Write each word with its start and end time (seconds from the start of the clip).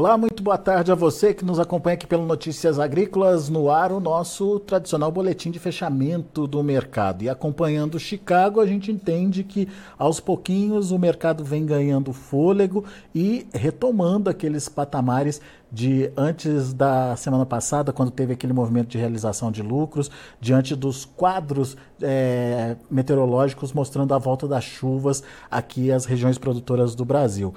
Olá, 0.00 0.16
muito 0.16 0.42
boa 0.42 0.56
tarde 0.56 0.90
a 0.90 0.94
você 0.94 1.34
que 1.34 1.44
nos 1.44 1.60
acompanha 1.60 1.92
aqui 1.92 2.06
pelo 2.06 2.24
Notícias 2.24 2.78
Agrícolas 2.78 3.50
no 3.50 3.70
ar, 3.70 3.92
o 3.92 4.00
nosso 4.00 4.58
tradicional 4.60 5.12
boletim 5.12 5.50
de 5.50 5.58
fechamento 5.58 6.46
do 6.46 6.62
mercado. 6.62 7.22
E 7.22 7.28
acompanhando 7.28 8.00
Chicago, 8.00 8.62
a 8.62 8.66
gente 8.66 8.90
entende 8.90 9.44
que 9.44 9.68
aos 9.98 10.18
pouquinhos 10.18 10.90
o 10.90 10.98
mercado 10.98 11.44
vem 11.44 11.66
ganhando 11.66 12.14
fôlego 12.14 12.82
e 13.14 13.46
retomando 13.52 14.30
aqueles 14.30 14.70
patamares 14.70 15.38
de 15.70 16.10
antes 16.16 16.72
da 16.72 17.14
semana 17.14 17.44
passada, 17.44 17.92
quando 17.92 18.10
teve 18.10 18.32
aquele 18.32 18.54
movimento 18.54 18.88
de 18.88 18.96
realização 18.96 19.52
de 19.52 19.62
lucros, 19.62 20.10
diante 20.40 20.74
dos 20.74 21.04
quadros 21.04 21.76
é, 22.00 22.74
meteorológicos 22.90 23.74
mostrando 23.74 24.14
a 24.14 24.18
volta 24.18 24.48
das 24.48 24.64
chuvas 24.64 25.22
aqui 25.50 25.92
às 25.92 26.06
regiões 26.06 26.38
produtoras 26.38 26.94
do 26.94 27.04
Brasil. 27.04 27.52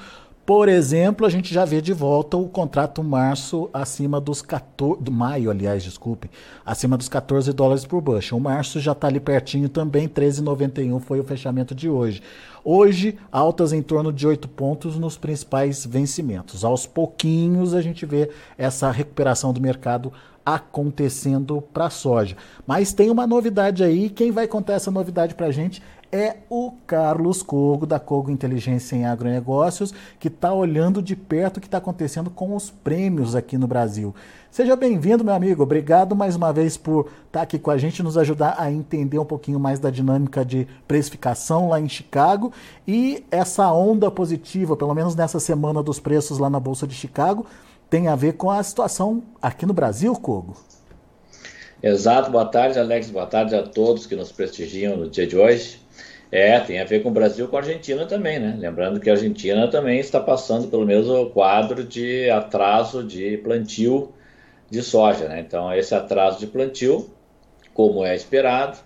Por 0.45 0.67
exemplo, 0.67 1.25
a 1.25 1.29
gente 1.29 1.53
já 1.53 1.63
vê 1.63 1.81
de 1.81 1.93
volta 1.93 2.35
o 2.35 2.49
contrato 2.49 3.01
março 3.01 3.69
acima 3.71 4.19
dos 4.19 4.41
14, 4.41 5.01
do 5.01 5.09
maio, 5.09 5.49
aliás, 5.49 5.81
desculpem, 5.81 6.29
acima 6.65 6.97
dos 6.97 7.07
14 7.07 7.53
dólares 7.53 7.85
por 7.85 8.01
bushel. 8.01 8.37
O 8.37 8.41
março 8.41 8.77
já 8.81 8.91
está 8.91 9.07
ali 9.07 9.21
pertinho 9.21 9.69
também, 9.69 10.05
13,91 10.05 10.99
foi 10.99 11.21
o 11.21 11.23
fechamento 11.23 11.73
de 11.73 11.87
hoje. 11.87 12.21
Hoje, 12.61 13.17
altas 13.31 13.71
em 13.71 13.81
torno 13.81 14.11
de 14.11 14.27
8 14.27 14.49
pontos 14.49 14.97
nos 14.97 15.17
principais 15.17 15.85
vencimentos. 15.85 16.65
Aos 16.65 16.85
pouquinhos 16.85 17.73
a 17.73 17.81
gente 17.81 18.05
vê 18.05 18.29
essa 18.57 18.91
recuperação 18.91 19.53
do 19.53 19.61
mercado 19.61 20.11
acontecendo 20.45 21.61
para 21.73 21.85
a 21.85 21.89
soja. 21.89 22.35
Mas 22.67 22.91
tem 22.91 23.09
uma 23.09 23.25
novidade 23.25 23.81
aí, 23.81 24.09
quem 24.09 24.29
vai 24.29 24.45
contar 24.45 24.73
essa 24.73 24.91
novidade 24.91 25.35
para 25.35 25.47
a 25.47 25.51
gente 25.51 25.81
é 26.13 26.37
o 26.47 26.71
Carlos 26.85 27.41
Cogo, 27.41 27.87
da 27.87 27.99
Cogo 27.99 28.29
Inteligência 28.29 28.95
em 28.95 29.03
Agronegócios, 29.03 29.91
que 30.19 30.27
está 30.27 30.53
olhando 30.53 31.01
de 31.01 31.15
perto 31.15 31.57
o 31.57 31.59
que 31.59 31.65
está 31.65 31.79
acontecendo 31.79 32.29
com 32.29 32.55
os 32.55 32.69
prêmios 32.69 33.35
aqui 33.35 33.57
no 33.57 33.65
Brasil. 33.65 34.13
Seja 34.51 34.75
bem-vindo, 34.75 35.23
meu 35.23 35.33
amigo. 35.33 35.63
Obrigado 35.63 36.15
mais 36.15 36.35
uma 36.35 36.53
vez 36.53 36.77
por 36.77 37.07
estar 37.07 37.39
tá 37.39 37.41
aqui 37.41 37.57
com 37.57 37.71
a 37.71 37.79
gente, 37.79 38.03
nos 38.03 38.15
ajudar 38.15 38.57
a 38.59 38.71
entender 38.71 39.17
um 39.17 39.25
pouquinho 39.25 39.59
mais 39.59 39.79
da 39.79 39.89
dinâmica 39.89 40.45
de 40.45 40.67
precificação 40.87 41.69
lá 41.69 41.79
em 41.79 41.89
Chicago 41.89 42.53
e 42.87 43.25
essa 43.31 43.73
onda 43.73 44.11
positiva, 44.11 44.77
pelo 44.77 44.93
menos 44.93 45.15
nessa 45.15 45.39
semana 45.39 45.81
dos 45.81 45.99
preços 45.99 46.37
lá 46.37 46.47
na 46.47 46.59
Bolsa 46.59 46.85
de 46.85 46.93
Chicago, 46.93 47.43
tem 47.89 48.07
a 48.07 48.15
ver 48.15 48.33
com 48.33 48.51
a 48.51 48.61
situação 48.61 49.23
aqui 49.41 49.65
no 49.65 49.73
Brasil, 49.73 50.13
Cogo. 50.13 50.55
Exato, 51.81 52.29
boa 52.29 52.45
tarde, 52.45 52.77
Alex, 52.77 53.09
boa 53.09 53.25
tarde 53.25 53.55
a 53.55 53.63
todos 53.63 54.05
que 54.05 54.15
nos 54.15 54.31
prestigiam 54.31 54.95
no 54.95 55.09
dia 55.09 55.25
de 55.25 55.35
hoje. 55.35 55.82
É, 56.33 56.59
tem 56.59 56.79
a 56.79 56.83
ver 56.83 57.03
com 57.03 57.09
o 57.09 57.11
Brasil 57.11 57.47
com 57.47 57.57
a 57.57 57.59
Argentina 57.59 58.07
também, 58.07 58.39
né? 58.39 58.55
Lembrando 58.57 58.99
que 58.99 59.07
a 59.07 59.13
Argentina 59.13 59.67
também 59.67 59.99
está 59.99 60.19
passando 60.19 60.67
pelo 60.67 60.83
mesmo 60.83 61.29
quadro 61.29 61.83
de 61.83 62.27
atraso 62.27 63.03
de 63.03 63.37
plantio 63.37 64.11
de 64.67 64.81
soja, 64.81 65.27
né? 65.27 65.41
Então, 65.41 65.71
esse 65.71 65.93
atraso 65.93 66.39
de 66.39 66.47
plantio, 66.47 67.07
como 67.71 68.03
é 68.03 68.15
esperado, 68.15 68.79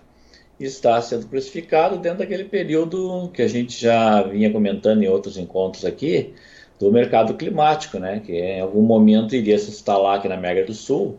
está 0.60 1.00
sendo 1.00 1.26
precificado 1.26 1.96
dentro 1.96 2.18
daquele 2.18 2.44
período 2.44 3.30
que 3.32 3.40
a 3.40 3.48
gente 3.48 3.80
já 3.80 4.22
vinha 4.24 4.52
comentando 4.52 5.02
em 5.02 5.08
outros 5.08 5.38
encontros 5.38 5.86
aqui, 5.86 6.34
do 6.78 6.92
mercado 6.92 7.32
climático, 7.32 7.98
né? 7.98 8.20
Que 8.20 8.34
em 8.34 8.60
algum 8.60 8.82
momento 8.82 9.34
iria 9.34 9.58
se 9.58 9.70
instalar 9.70 10.18
aqui 10.18 10.28
na 10.28 10.34
América 10.34 10.66
do 10.66 10.74
Sul, 10.74 11.16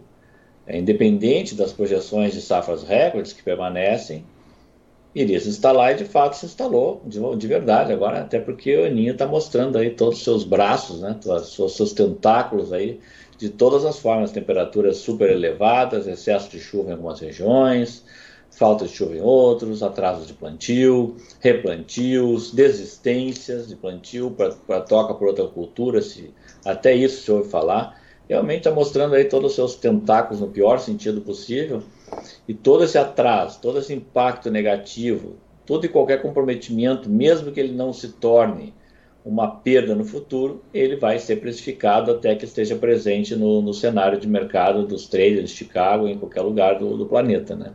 é, 0.67 0.77
independente 0.77 1.55
das 1.55 1.73
projeções 1.73 2.33
de 2.35 2.41
safras 2.41 2.83
recordes 2.83 3.33
que 3.33 3.41
permanecem, 3.41 4.23
iria 5.13 5.39
se 5.39 5.49
instalar 5.49 5.93
e 5.93 5.95
de 5.95 6.05
fato 6.05 6.35
se 6.35 6.45
instalou 6.45 7.01
de, 7.05 7.19
de 7.37 7.47
verdade. 7.47 7.91
Agora, 7.91 8.21
até 8.21 8.39
porque 8.39 8.75
o 8.75 8.85
Aninho 8.85 9.13
está 9.13 9.25
mostrando 9.25 9.77
aí 9.77 9.91
todos 9.91 10.19
os 10.19 10.23
seus 10.23 10.43
braços, 10.43 11.01
né, 11.01 11.19
os 11.25 11.75
seus 11.75 11.93
tentáculos 11.93 12.71
aí, 12.71 12.99
de 13.37 13.49
todas 13.49 13.85
as 13.85 13.97
formas, 13.99 14.31
temperaturas 14.31 14.97
super 14.97 15.29
elevadas, 15.29 16.07
excesso 16.07 16.49
de 16.49 16.59
chuva 16.59 16.89
em 16.89 16.93
algumas 16.93 17.19
regiões, 17.19 18.03
falta 18.51 18.85
de 18.85 18.91
chuva 18.91 19.15
em 19.15 19.21
outros, 19.21 19.81
atrasos 19.81 20.27
de 20.27 20.33
plantio, 20.33 21.15
replantios, 21.39 22.51
desistências 22.51 23.67
de 23.67 23.75
plantio 23.75 24.31
para 24.31 24.81
toca 24.81 25.13
por 25.13 25.29
outra 25.29 25.47
cultura, 25.47 26.01
se 26.01 26.33
até 26.65 26.93
isso 26.93 27.23
se 27.23 27.31
ouve 27.31 27.49
falar, 27.49 27.97
realmente 28.27 28.59
está 28.59 28.71
mostrando 28.71 29.15
aí 29.15 29.23
todos 29.25 29.51
os 29.51 29.55
seus 29.55 29.75
tentáculos 29.75 30.41
no 30.41 30.49
pior 30.49 30.79
sentido 30.79 31.21
possível, 31.21 31.81
e 32.47 32.53
todo 32.53 32.83
esse 32.83 32.97
atraso, 32.97 33.59
todo 33.61 33.79
esse 33.79 33.93
impacto 33.93 34.49
negativo, 34.49 35.35
todo 35.65 35.85
e 35.85 35.89
qualquer 35.89 36.21
comprometimento, 36.21 37.09
mesmo 37.09 37.51
que 37.51 37.59
ele 37.59 37.73
não 37.73 37.93
se 37.93 38.09
torne 38.09 38.73
uma 39.23 39.47
perda 39.47 39.93
no 39.93 40.05
futuro, 40.05 40.63
ele 40.73 40.95
vai 40.95 41.19
ser 41.19 41.37
precificado 41.37 42.11
até 42.11 42.35
que 42.35 42.45
esteja 42.45 42.75
presente 42.75 43.35
no, 43.35 43.61
no 43.61 43.73
cenário 43.73 44.19
de 44.19 44.27
mercado 44.27 44.87
dos 44.87 45.07
traders 45.07 45.49
de 45.49 45.55
Chicago, 45.55 46.07
em 46.07 46.17
qualquer 46.17 46.41
lugar 46.41 46.79
do, 46.79 46.97
do 46.97 47.05
planeta, 47.05 47.55
né? 47.55 47.73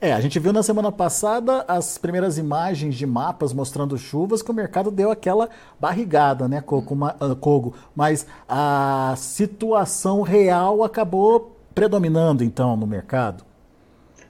É, 0.00 0.12
a 0.12 0.20
gente 0.20 0.38
viu 0.38 0.52
na 0.52 0.62
semana 0.62 0.90
passada 0.90 1.64
as 1.68 1.98
primeiras 1.98 2.38
imagens 2.38 2.94
de 2.94 3.06
mapas 3.06 3.52
mostrando 3.52 3.96
chuvas 3.96 4.42
que 4.42 4.50
o 4.50 4.54
mercado 4.54 4.90
deu 4.90 5.10
aquela 5.10 5.48
barrigada, 5.78 6.48
né, 6.48 6.60
Cogo? 6.60 6.96
Ah, 7.18 7.90
Mas 7.94 8.26
a 8.48 9.14
situação 9.16 10.22
real 10.22 10.82
acabou 10.82 11.56
predominando 11.74 12.42
então 12.42 12.76
no 12.76 12.86
mercado. 12.86 13.44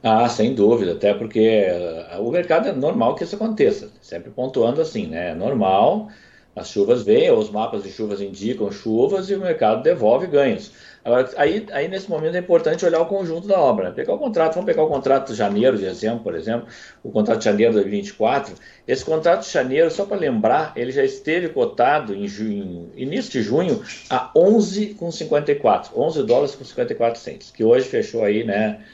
Ah, 0.09 0.29
sem 0.29 0.55
dúvida, 0.55 0.93
até 0.93 1.13
porque 1.13 1.67
uh, 2.17 2.23
o 2.23 2.31
mercado 2.31 2.69
é 2.69 2.73
normal 2.73 3.17
que 3.17 3.25
isso 3.25 3.35
aconteça, 3.35 3.91
sempre 4.01 4.31
pontuando 4.31 4.81
assim, 4.81 5.09
né? 5.09 5.31
É 5.31 5.35
normal, 5.35 6.09
as 6.55 6.71
chuvas 6.71 7.03
vêm, 7.03 7.33
os 7.33 7.51
mapas 7.51 7.83
de 7.83 7.91
chuvas 7.91 8.21
indicam 8.21 8.71
chuvas 8.71 9.29
e 9.29 9.35
o 9.35 9.41
mercado 9.41 9.83
devolve 9.83 10.29
ganhos. 10.29 10.71
Agora, 11.05 11.29
aí, 11.37 11.67
aí 11.73 11.89
nesse 11.89 12.09
momento 12.09 12.37
é 12.37 12.39
importante 12.39 12.87
olhar 12.87 13.01
o 13.01 13.07
conjunto 13.07 13.49
da 13.49 13.59
obra, 13.59 13.89
né? 13.89 13.95
pegar 13.97 14.15
o 14.15 14.19
contrato, 14.19 14.55
vamos 14.55 14.67
pegar 14.67 14.85
o 14.85 14.89
contrato 14.89 15.33
de 15.33 15.35
janeiro, 15.35 15.77
de 15.77 15.83
dezembro, 15.83 16.21
por 16.23 16.37
exemplo, 16.37 16.69
o 17.03 17.11
contrato 17.11 17.39
de 17.39 17.45
janeiro 17.47 17.73
de 17.73 17.81
2024. 17.81 18.55
Esse 18.87 19.05
contrato 19.05 19.45
de 19.45 19.51
janeiro, 19.51 19.91
só 19.91 20.05
para 20.05 20.19
lembrar, 20.19 20.73
ele 20.77 20.93
já 20.93 21.03
esteve 21.03 21.49
cotado 21.49 22.15
em, 22.15 22.29
junho, 22.29 22.93
início 22.95 23.33
de 23.33 23.43
junho 23.43 23.83
a 24.09 24.31
11,54, 24.37 25.89
11 25.97 26.23
dólares 26.23 26.55
com 26.55 26.65
54 26.65 27.21
centos, 27.21 27.51
que 27.51 27.65
hoje 27.65 27.89
fechou 27.89 28.23
aí, 28.23 28.45
né? 28.45 28.85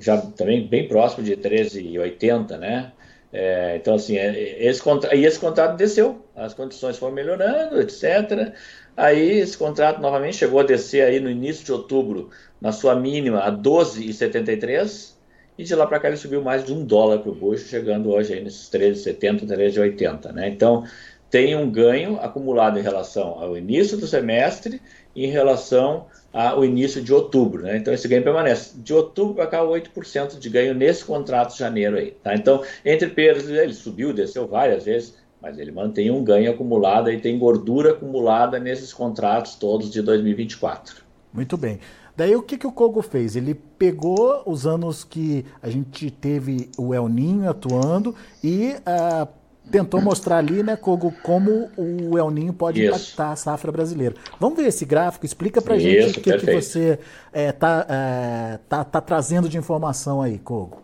Já 0.00 0.18
também 0.18 0.66
bem 0.66 0.88
próximo 0.88 1.22
de 1.24 1.36
13,80, 1.36 2.58
né? 2.58 2.92
É, 3.32 3.76
então, 3.76 3.94
assim, 3.94 4.16
é, 4.16 4.64
esse, 4.64 4.82
e 5.14 5.24
esse 5.24 5.38
contrato 5.38 5.76
desceu, 5.76 6.24
as 6.34 6.52
condições 6.52 6.98
foram 6.98 7.14
melhorando, 7.14 7.80
etc. 7.80 8.52
Aí 8.96 9.38
esse 9.38 9.56
contrato 9.56 10.00
novamente 10.00 10.36
chegou 10.36 10.60
a 10.60 10.64
descer 10.64 11.02
aí 11.04 11.20
no 11.20 11.30
início 11.30 11.64
de 11.64 11.72
outubro, 11.72 12.30
na 12.60 12.72
sua 12.72 12.96
mínima, 12.96 13.38
a 13.40 13.52
12,73, 13.52 15.14
e 15.56 15.62
de 15.64 15.74
lá 15.74 15.86
para 15.86 16.00
cá 16.00 16.08
ele 16.08 16.16
subiu 16.16 16.42
mais 16.42 16.64
de 16.64 16.72
um 16.72 16.84
dólar 16.84 17.18
para 17.18 17.30
o 17.30 17.34
bucho, 17.34 17.68
chegando 17.68 18.10
hoje 18.10 18.34
aí 18.34 18.42
nesses 18.42 18.68
13,70, 18.68 19.46
13,80, 19.46 20.32
né? 20.32 20.48
Então, 20.48 20.84
tem 21.30 21.54
um 21.54 21.70
ganho 21.70 22.18
acumulado 22.20 22.78
em 22.78 22.82
relação 22.82 23.38
ao 23.40 23.56
início 23.56 23.96
do 23.96 24.06
semestre 24.06 24.82
e 25.14 25.24
em 25.24 25.30
relação 25.30 26.06
ao 26.32 26.64
início 26.64 27.02
de 27.02 27.12
outubro. 27.12 27.62
Né? 27.62 27.76
Então, 27.76 27.94
esse 27.94 28.08
ganho 28.08 28.22
permanece. 28.22 28.76
De 28.78 28.92
outubro 28.92 29.34
para 29.34 29.46
cá, 29.46 29.62
8% 29.62 30.38
de 30.38 30.48
ganho 30.48 30.74
nesse 30.74 31.04
contrato 31.04 31.52
de 31.52 31.58
janeiro 31.58 31.96
aí. 31.96 32.12
Tá? 32.22 32.34
Então, 32.34 32.62
entre 32.84 33.08
perdas, 33.08 33.48
ele 33.48 33.72
subiu, 33.72 34.12
desceu 34.12 34.46
várias 34.46 34.84
vezes, 34.84 35.14
mas 35.40 35.58
ele 35.58 35.72
mantém 35.72 36.10
um 36.10 36.22
ganho 36.22 36.50
acumulado 36.50 37.10
e 37.10 37.20
tem 37.20 37.38
gordura 37.38 37.92
acumulada 37.92 38.58
nesses 38.58 38.92
contratos 38.92 39.54
todos 39.54 39.90
de 39.90 40.02
2024. 40.02 41.02
Muito 41.32 41.56
bem. 41.56 41.78
Daí 42.16 42.36
o 42.36 42.42
que, 42.42 42.58
que 42.58 42.66
o 42.66 42.72
Kogo 42.72 43.00
fez? 43.00 43.34
Ele 43.34 43.54
pegou 43.54 44.42
os 44.44 44.66
anos 44.66 45.04
que 45.04 45.44
a 45.62 45.70
gente 45.70 46.10
teve 46.10 46.68
o 46.76 46.92
El 46.92 47.08
Ninho 47.08 47.48
atuando 47.48 48.14
e 48.44 48.74
uh, 48.80 49.39
tentou 49.70 50.00
mostrar 50.00 50.38
ali, 50.38 50.62
né, 50.62 50.76
Kogo, 50.76 51.14
como 51.22 51.70
o 51.76 52.18
El 52.18 52.30
Ninho 52.30 52.52
pode 52.52 52.82
Isso. 52.82 52.88
impactar 52.88 53.32
a 53.32 53.36
safra 53.36 53.70
brasileira. 53.70 54.14
Vamos 54.38 54.58
ver 54.58 54.68
esse 54.68 54.84
gráfico, 54.84 55.24
explica 55.24 55.62
pra 55.62 55.76
Isso, 55.76 55.84
gente 55.84 56.18
o 56.18 56.22
que, 56.22 56.36
que 56.38 56.52
você 56.52 56.98
está 57.32 57.86
é, 57.88 58.54
é, 58.54 58.58
tá, 58.68 58.84
tá 58.84 59.00
trazendo 59.00 59.48
de 59.48 59.56
informação 59.56 60.20
aí, 60.20 60.38
Kogo. 60.38 60.82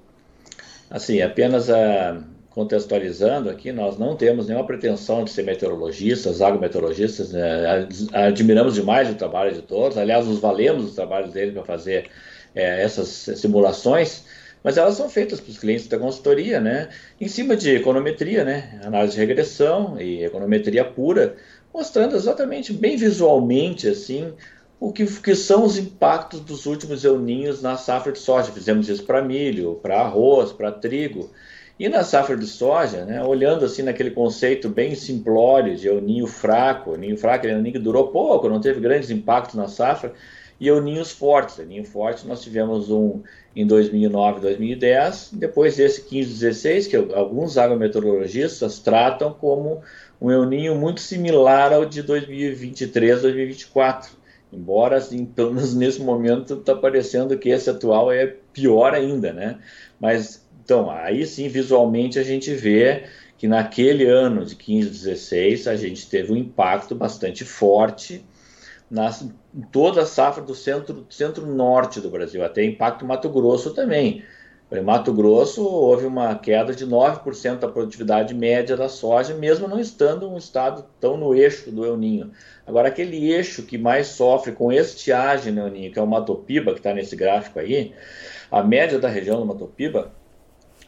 Assim, 0.90 1.20
apenas 1.20 1.68
a 1.68 2.22
contextualizando 2.56 3.50
aqui, 3.50 3.70
nós 3.70 3.98
não 3.98 4.16
temos 4.16 4.46
nenhuma 4.46 4.66
pretensão 4.66 5.22
de 5.24 5.30
ser 5.30 5.42
meteorologistas, 5.42 6.40
agrometeorologistas, 6.40 7.30
né? 7.30 7.86
admiramos 8.14 8.74
demais 8.74 9.10
o 9.10 9.14
trabalho 9.14 9.52
de 9.52 9.60
todos, 9.60 9.98
aliás, 9.98 10.26
nos 10.26 10.38
valemos 10.38 10.86
dos 10.86 10.94
trabalhos 10.94 11.34
deles 11.34 11.52
para 11.52 11.64
fazer 11.64 12.08
é, 12.54 12.82
essas 12.82 13.08
simulações, 13.38 14.24
mas 14.66 14.76
elas 14.76 14.96
são 14.96 15.08
feitas 15.08 15.40
para 15.40 15.48
os 15.48 15.58
clientes 15.58 15.86
da 15.86 15.96
consultoria, 15.96 16.60
né, 16.60 16.88
em 17.20 17.28
cima 17.28 17.54
de 17.54 17.76
econometria, 17.76 18.44
né, 18.44 18.80
análise 18.82 19.14
de 19.14 19.20
regressão 19.20 19.96
e 20.00 20.24
econometria 20.24 20.84
pura, 20.84 21.36
mostrando 21.72 22.16
exatamente, 22.16 22.72
bem 22.72 22.96
visualmente, 22.96 23.86
assim, 23.86 24.32
o 24.80 24.92
que, 24.92 25.06
que 25.06 25.36
são 25.36 25.64
os 25.64 25.78
impactos 25.78 26.40
dos 26.40 26.66
últimos 26.66 27.04
euninhos 27.04 27.62
na 27.62 27.76
safra 27.76 28.10
de 28.10 28.18
soja. 28.18 28.50
Fizemos 28.50 28.88
isso 28.88 29.04
para 29.04 29.22
milho, 29.22 29.78
para 29.80 30.00
arroz, 30.00 30.52
para 30.52 30.72
trigo, 30.72 31.30
e 31.78 31.88
na 31.88 32.02
safra 32.02 32.36
de 32.36 32.46
soja, 32.46 33.04
né, 33.04 33.22
olhando 33.22 33.64
assim 33.64 33.82
naquele 33.82 34.10
conceito 34.10 34.68
bem 34.68 34.96
simplório 34.96 35.76
de 35.76 35.88
o 35.88 36.00
ninho 36.00 36.26
fraco, 36.26 36.90
o 36.90 36.96
ninho 36.96 37.16
fraco 37.16 37.46
é 37.46 37.54
um 37.54 37.62
ninho 37.62 37.74
que 37.74 37.78
durou 37.78 38.08
pouco, 38.08 38.48
não 38.48 38.60
teve 38.60 38.80
grandes 38.80 39.10
impactos 39.10 39.54
na 39.54 39.68
safra, 39.68 40.12
e 40.58 40.70
o 40.70 40.80
ninhos 40.80 41.10
fortes. 41.10 41.58
O 41.58 41.64
ninho 41.64 41.84
forte 41.84 42.26
nós 42.26 42.42
tivemos 42.42 42.90
um 42.90 43.22
em 43.54 43.66
2009, 43.66 44.40
2010, 44.40 45.30
depois 45.32 45.76
desse 45.76 46.02
15, 46.02 46.30
16, 46.30 46.86
que 46.86 46.96
alguns 46.96 47.56
agrometeorologistas 47.56 48.78
tratam 48.78 49.32
como 49.32 49.82
um 50.20 50.30
El 50.30 50.46
Ninho 50.46 50.74
muito 50.74 51.00
similar 51.00 51.72
ao 51.72 51.84
de 51.84 52.02
2023, 52.02 53.22
2024. 53.22 54.12
Embora, 54.52 54.96
assim, 54.96 55.24
pelo 55.24 55.52
menos 55.52 55.74
nesse 55.74 56.00
momento, 56.00 56.54
está 56.54 56.74
parecendo 56.74 57.36
que 57.38 57.48
esse 57.48 57.68
atual 57.68 58.12
é 58.12 58.26
pior 58.52 58.94
ainda, 58.94 59.32
né? 59.32 59.58
Mas 60.00 60.46
então, 60.64 60.90
aí 60.90 61.24
sim, 61.24 61.48
visualmente, 61.48 62.18
a 62.18 62.24
gente 62.24 62.52
vê 62.52 63.04
que 63.38 63.46
naquele 63.46 64.04
ano 64.04 64.44
de 64.44 64.56
15, 64.56 64.90
16, 64.90 65.68
a 65.68 65.76
gente 65.76 66.08
teve 66.08 66.32
um 66.32 66.36
impacto 66.36 66.94
bastante 66.94 67.44
forte 67.44 68.24
na 68.90 69.10
toda 69.72 70.02
a 70.02 70.06
safra 70.06 70.42
do 70.42 70.54
centro, 70.54 71.06
centro-norte 71.10 72.00
do 72.00 72.10
Brasil, 72.10 72.44
até 72.44 72.64
impacto 72.64 73.04
Mato 73.04 73.28
Grosso 73.28 73.74
também. 73.74 74.22
Em 74.70 74.82
Mato 74.82 75.12
Grosso 75.12 75.64
houve 75.64 76.06
uma 76.06 76.34
queda 76.34 76.74
de 76.74 76.84
9% 76.84 77.58
da 77.60 77.68
produtividade 77.68 78.34
média 78.34 78.76
da 78.76 78.88
soja, 78.88 79.32
mesmo 79.32 79.68
não 79.68 79.78
estando 79.78 80.28
um 80.28 80.36
estado 80.36 80.84
tão 80.98 81.16
no 81.16 81.32
eixo 81.32 81.70
do 81.70 81.84
El 81.84 81.96
Ninho. 81.96 82.32
Agora, 82.66 82.88
aquele 82.88 83.30
eixo 83.32 83.62
que 83.62 83.78
mais 83.78 84.08
sofre 84.08 84.50
com 84.50 84.72
estiagem 84.72 85.52
no 85.52 85.60
El 85.60 85.70
Ninho, 85.70 85.92
que 85.92 85.98
é 86.00 86.02
o 86.02 86.06
Matopiba, 86.06 86.72
que 86.72 86.80
está 86.80 86.92
nesse 86.92 87.14
gráfico 87.14 87.60
aí, 87.60 87.94
a 88.50 88.60
média 88.60 88.98
da 88.98 89.08
região 89.08 89.38
do 89.38 89.46
Matopiba 89.46 90.12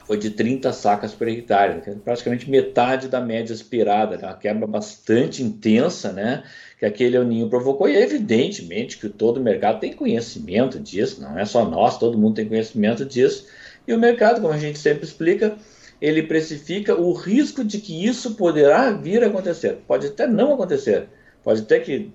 foi 0.09 0.17
de 0.17 0.31
30 0.31 0.73
sacas 0.73 1.13
por 1.13 1.29
hectare, 1.29 1.83
né? 1.87 1.97
praticamente 2.03 2.51
metade 2.51 3.09
da 3.09 3.21
média 3.21 3.53
esperada, 3.53 4.17
né? 4.17 4.27
uma 4.27 4.35
quebra 4.35 4.67
bastante 4.67 5.43
intensa, 5.43 6.11
né? 6.13 6.45
Que 6.79 6.87
aquele 6.87 7.19
El 7.19 7.25
Ninho 7.25 7.51
provocou, 7.51 7.87
e 7.87 7.95
é 7.95 8.03
evidentemente 8.03 8.97
que 8.97 9.11
todo 9.11 9.37
o 9.37 9.43
mercado 9.43 9.81
tem 9.81 9.93
conhecimento 9.93 10.81
disso, 10.81 11.21
não 11.21 11.39
é 11.39 11.45
só 11.45 11.69
nós, 11.69 11.99
todo 11.99 12.17
mundo 12.17 12.37
tem 12.37 12.49
conhecimento 12.49 13.05
disso, 13.05 13.49
e 13.87 13.93
o 13.93 13.99
mercado, 13.99 14.41
como 14.41 14.55
a 14.55 14.59
gente 14.59 14.79
sempre 14.79 15.05
explica, 15.05 15.59
ele 16.01 16.23
precifica 16.23 16.99
o 16.99 17.13
risco 17.13 17.63
de 17.63 17.79
que 17.79 18.07
isso 18.07 18.35
poderá 18.35 18.91
vir 18.93 19.23
a 19.23 19.27
acontecer. 19.27 19.77
Pode 19.87 20.07
até 20.07 20.27
não 20.27 20.55
acontecer, 20.55 21.07
pode 21.45 21.61
até 21.61 21.81
que 21.81 22.11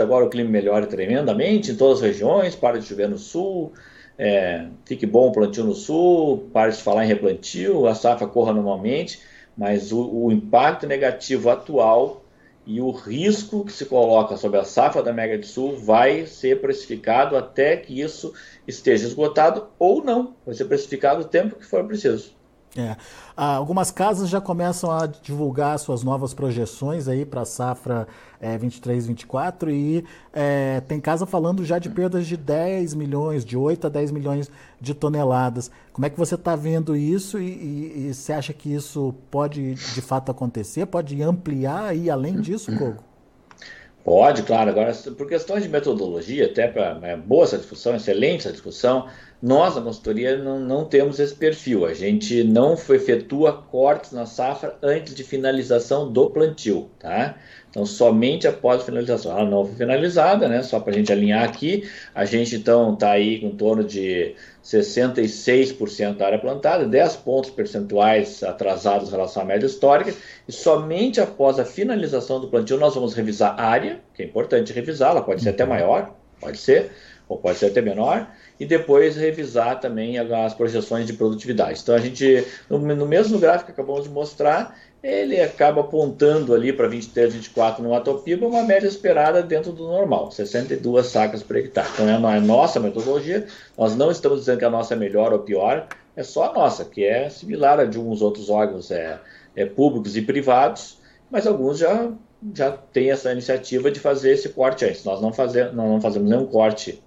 agora 0.00 0.24
o 0.24 0.30
clima 0.30 0.48
melhore 0.48 0.86
tremendamente 0.86 1.72
em 1.72 1.76
todas 1.76 1.98
as 1.98 2.04
regiões, 2.04 2.54
para 2.54 2.78
de 2.78 2.86
chover 2.86 3.08
no 3.08 3.18
sul, 3.18 3.72
é, 4.18 4.66
fique 4.84 5.06
bom 5.06 5.28
o 5.28 5.32
plantio 5.32 5.64
no 5.64 5.74
sul, 5.74 6.48
pare 6.52 6.72
de 6.72 6.82
falar 6.82 7.04
em 7.04 7.08
replantio, 7.08 7.86
a 7.86 7.94
safra 7.94 8.26
corra 8.26 8.52
normalmente, 8.52 9.20
mas 9.56 9.92
o, 9.92 10.24
o, 10.24 10.32
impacto 10.32 10.86
negativo 10.86 11.50
atual 11.50 12.24
e 12.66 12.80
o 12.80 12.90
risco 12.90 13.64
que 13.64 13.72
se 13.72 13.86
coloca 13.86 14.36
sobre 14.36 14.58
a 14.58 14.64
safra 14.64 15.02
da 15.02 15.12
Mega 15.12 15.38
de 15.38 15.46
Sul 15.46 15.76
vai 15.76 16.26
ser 16.26 16.60
precificado 16.60 17.36
até 17.36 17.76
que 17.76 18.00
isso 18.00 18.34
esteja 18.66 19.06
esgotado 19.06 19.68
ou 19.78 20.02
não, 20.02 20.34
vai 20.44 20.54
ser 20.54 20.64
precificado 20.64 21.22
o 21.22 21.28
tempo 21.28 21.56
que 21.56 21.64
for 21.64 21.84
preciso. 21.86 22.35
É. 22.76 22.96
Ah, 23.36 23.56
algumas 23.56 23.90
casas 23.90 24.28
já 24.28 24.40
começam 24.40 24.90
a 24.90 25.06
divulgar 25.06 25.78
suas 25.78 26.02
novas 26.02 26.34
projeções 26.34 27.08
aí 27.08 27.24
para 27.24 27.42
a 27.42 27.44
safra 27.44 28.06
é, 28.40 28.56
23, 28.56 29.06
24 29.06 29.70
e 29.70 30.04
é, 30.32 30.80
tem 30.80 31.00
casa 31.00 31.26
falando 31.26 31.64
já 31.64 31.78
de 31.78 31.88
perdas 31.88 32.26
de 32.26 32.36
10 32.36 32.94
milhões, 32.94 33.44
de 33.44 33.56
8 33.56 33.86
a 33.86 33.90
10 33.90 34.10
milhões 34.10 34.50
de 34.80 34.94
toneladas. 34.94 35.70
Como 35.92 36.06
é 36.06 36.10
que 36.10 36.18
você 36.18 36.34
está 36.34 36.54
vendo 36.54 36.96
isso 36.96 37.38
e, 37.38 38.12
você 38.12 38.32
acha 38.32 38.52
que 38.52 38.72
isso 38.72 39.14
pode 39.30 39.74
de 39.74 40.02
fato 40.02 40.30
acontecer? 40.30 40.86
Pode 40.86 41.20
ampliar 41.22 41.96
e 41.96 42.10
além 42.10 42.40
disso, 42.40 42.76
Coco? 42.76 43.05
Pode, 44.06 44.44
claro. 44.44 44.70
Agora, 44.70 44.94
por 45.18 45.26
questões 45.26 45.64
de 45.64 45.68
metodologia, 45.68 46.46
até 46.46 46.68
para 46.68 46.96
é, 47.02 47.16
boa 47.16 47.42
essa 47.42 47.58
discussão, 47.58 47.96
excelente 47.96 48.42
essa 48.42 48.52
discussão, 48.52 49.08
nós, 49.42 49.74
na 49.74 49.82
consultoria, 49.82 50.38
não, 50.38 50.60
não 50.60 50.84
temos 50.84 51.18
esse 51.18 51.34
perfil. 51.34 51.84
A 51.84 51.92
gente 51.92 52.44
não 52.44 52.74
efetua 52.74 53.52
cortes 53.52 54.12
na 54.12 54.24
safra 54.24 54.78
antes 54.80 55.12
de 55.12 55.24
finalização 55.24 56.12
do 56.12 56.30
plantio, 56.30 56.88
tá? 57.00 57.34
Então, 57.76 57.84
somente 57.84 58.48
após 58.48 58.80
a 58.80 58.84
finalização. 58.86 59.32
Ela 59.32 59.50
não 59.50 59.62
foi 59.62 59.74
finalizada, 59.74 60.48
né? 60.48 60.62
Só 60.62 60.80
para 60.80 60.94
a 60.94 60.96
gente 60.96 61.12
alinhar 61.12 61.44
aqui, 61.44 61.86
a 62.14 62.24
gente 62.24 62.56
então 62.56 62.94
está 62.94 63.10
aí 63.10 63.38
com 63.38 63.50
torno 63.50 63.84
de 63.84 64.34
66% 64.64 66.16
da 66.16 66.24
área 66.24 66.38
plantada, 66.38 66.86
10 66.86 67.16
pontos 67.16 67.50
percentuais 67.50 68.42
atrasados 68.42 69.08
em 69.08 69.10
relação 69.10 69.42
à 69.42 69.44
média 69.44 69.66
histórica, 69.66 70.14
e 70.48 70.52
somente 70.52 71.20
após 71.20 71.58
a 71.58 71.66
finalização 71.66 72.40
do 72.40 72.48
plantio 72.48 72.78
nós 72.78 72.94
vamos 72.94 73.12
revisar 73.12 73.54
a 73.60 73.66
área, 73.66 74.00
que 74.14 74.22
é 74.22 74.24
importante 74.24 74.72
revisar, 74.72 75.10
ela 75.10 75.20
pode 75.20 75.42
ser 75.42 75.50
até 75.50 75.66
maior, 75.66 76.14
pode 76.40 76.56
ser, 76.56 76.90
ou 77.28 77.36
pode 77.36 77.58
ser 77.58 77.66
até 77.66 77.82
menor, 77.82 78.26
e 78.58 78.64
depois 78.64 79.16
revisar 79.16 79.80
também 79.80 80.18
as 80.18 80.54
projeções 80.54 81.06
de 81.06 81.12
produtividade. 81.12 81.80
Então 81.82 81.94
a 81.94 81.98
gente, 81.98 82.42
no, 82.70 82.78
no 82.78 83.06
mesmo 83.06 83.38
gráfico 83.38 83.66
que 83.66 83.72
acabamos 83.72 84.04
de 84.04 84.10
mostrar, 84.10 84.74
ele 85.06 85.40
acaba 85.40 85.82
apontando 85.82 86.52
ali 86.52 86.72
para 86.72 86.88
23, 86.88 87.32
24 87.32 87.80
no 87.80 87.94
Atopiba 87.94 88.44
uma 88.44 88.64
média 88.64 88.88
esperada 88.88 89.40
dentro 89.40 89.70
do 89.70 89.84
normal, 89.84 90.32
62 90.32 91.06
sacas 91.06 91.44
por 91.44 91.56
hectare. 91.56 91.88
Então 91.94 92.08
é 92.08 92.14
a 92.14 92.40
nossa 92.40 92.80
metodologia, 92.80 93.46
nós 93.78 93.94
não 93.94 94.10
estamos 94.10 94.40
dizendo 94.40 94.58
que 94.58 94.64
a 94.64 94.70
nossa 94.70 94.94
é 94.94 94.96
melhor 94.96 95.32
ou 95.32 95.38
pior, 95.38 95.86
é 96.16 96.24
só 96.24 96.50
a 96.50 96.52
nossa, 96.52 96.84
que 96.84 97.04
é 97.04 97.30
similar 97.30 97.78
a 97.78 97.84
de 97.84 98.00
uns 98.00 98.20
outros 98.20 98.50
órgãos 98.50 98.90
é, 98.90 99.20
é 99.54 99.64
públicos 99.64 100.16
e 100.16 100.22
privados, 100.22 100.98
mas 101.30 101.46
alguns 101.46 101.78
já, 101.78 102.10
já 102.52 102.72
têm 102.72 103.12
essa 103.12 103.30
iniciativa 103.30 103.92
de 103.92 104.00
fazer 104.00 104.32
esse 104.32 104.48
corte 104.48 104.84
antes. 104.84 105.04
Nós 105.04 105.20
não, 105.20 105.32
fazer, 105.32 105.72
não 105.72 106.00
fazemos 106.00 106.28
nenhum 106.28 106.46
corte 106.46 107.00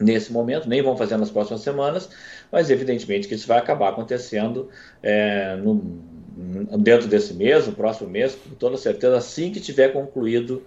nesse 0.00 0.32
momento, 0.32 0.70
nem 0.70 0.82
vão 0.82 0.96
fazer 0.96 1.18
nas 1.18 1.30
próximas 1.30 1.60
semanas, 1.60 2.08
mas 2.50 2.70
evidentemente 2.70 3.28
que 3.28 3.34
isso 3.34 3.46
vai 3.46 3.58
acabar 3.58 3.90
acontecendo 3.90 4.70
é, 5.02 5.54
no, 5.56 6.00
dentro 6.78 7.08
desse 7.08 7.32
mês, 7.32 7.66
no 7.66 7.72
próximo 7.72 8.10
mês, 8.10 8.34
com 8.34 8.54
toda 8.54 8.76
certeza, 8.76 9.16
assim 9.16 9.50
que 9.50 9.60
tiver 9.60 9.92
concluído 9.92 10.62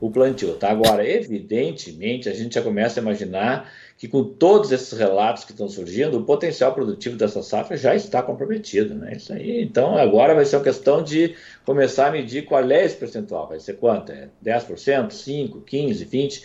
o 0.00 0.10
plantio. 0.10 0.54
Tá? 0.54 0.70
Agora, 0.70 1.06
evidentemente, 1.06 2.28
a 2.28 2.32
gente 2.32 2.54
já 2.54 2.62
começa 2.62 2.98
a 2.98 3.02
imaginar 3.02 3.70
que 3.98 4.08
com 4.08 4.24
todos 4.24 4.72
esses 4.72 4.98
relatos 4.98 5.44
que 5.44 5.52
estão 5.52 5.68
surgindo, 5.68 6.18
o 6.18 6.24
potencial 6.24 6.72
produtivo 6.72 7.16
dessa 7.16 7.42
safra 7.42 7.76
já 7.76 7.94
está 7.94 8.22
comprometido. 8.22 8.94
Né? 8.94 9.12
Isso 9.16 9.30
aí, 9.32 9.62
então, 9.62 9.98
agora 9.98 10.34
vai 10.34 10.46
ser 10.46 10.56
uma 10.56 10.64
questão 10.64 11.02
de 11.02 11.36
começar 11.66 12.06
a 12.06 12.10
medir 12.10 12.46
qual 12.46 12.68
é 12.70 12.84
esse 12.84 12.96
percentual. 12.96 13.46
Vai 13.46 13.60
ser 13.60 13.74
quanto? 13.74 14.10
É 14.10 14.28
10%, 14.42 15.08
5%, 15.08 15.62
15%, 15.64 16.08
20%? 16.08 16.42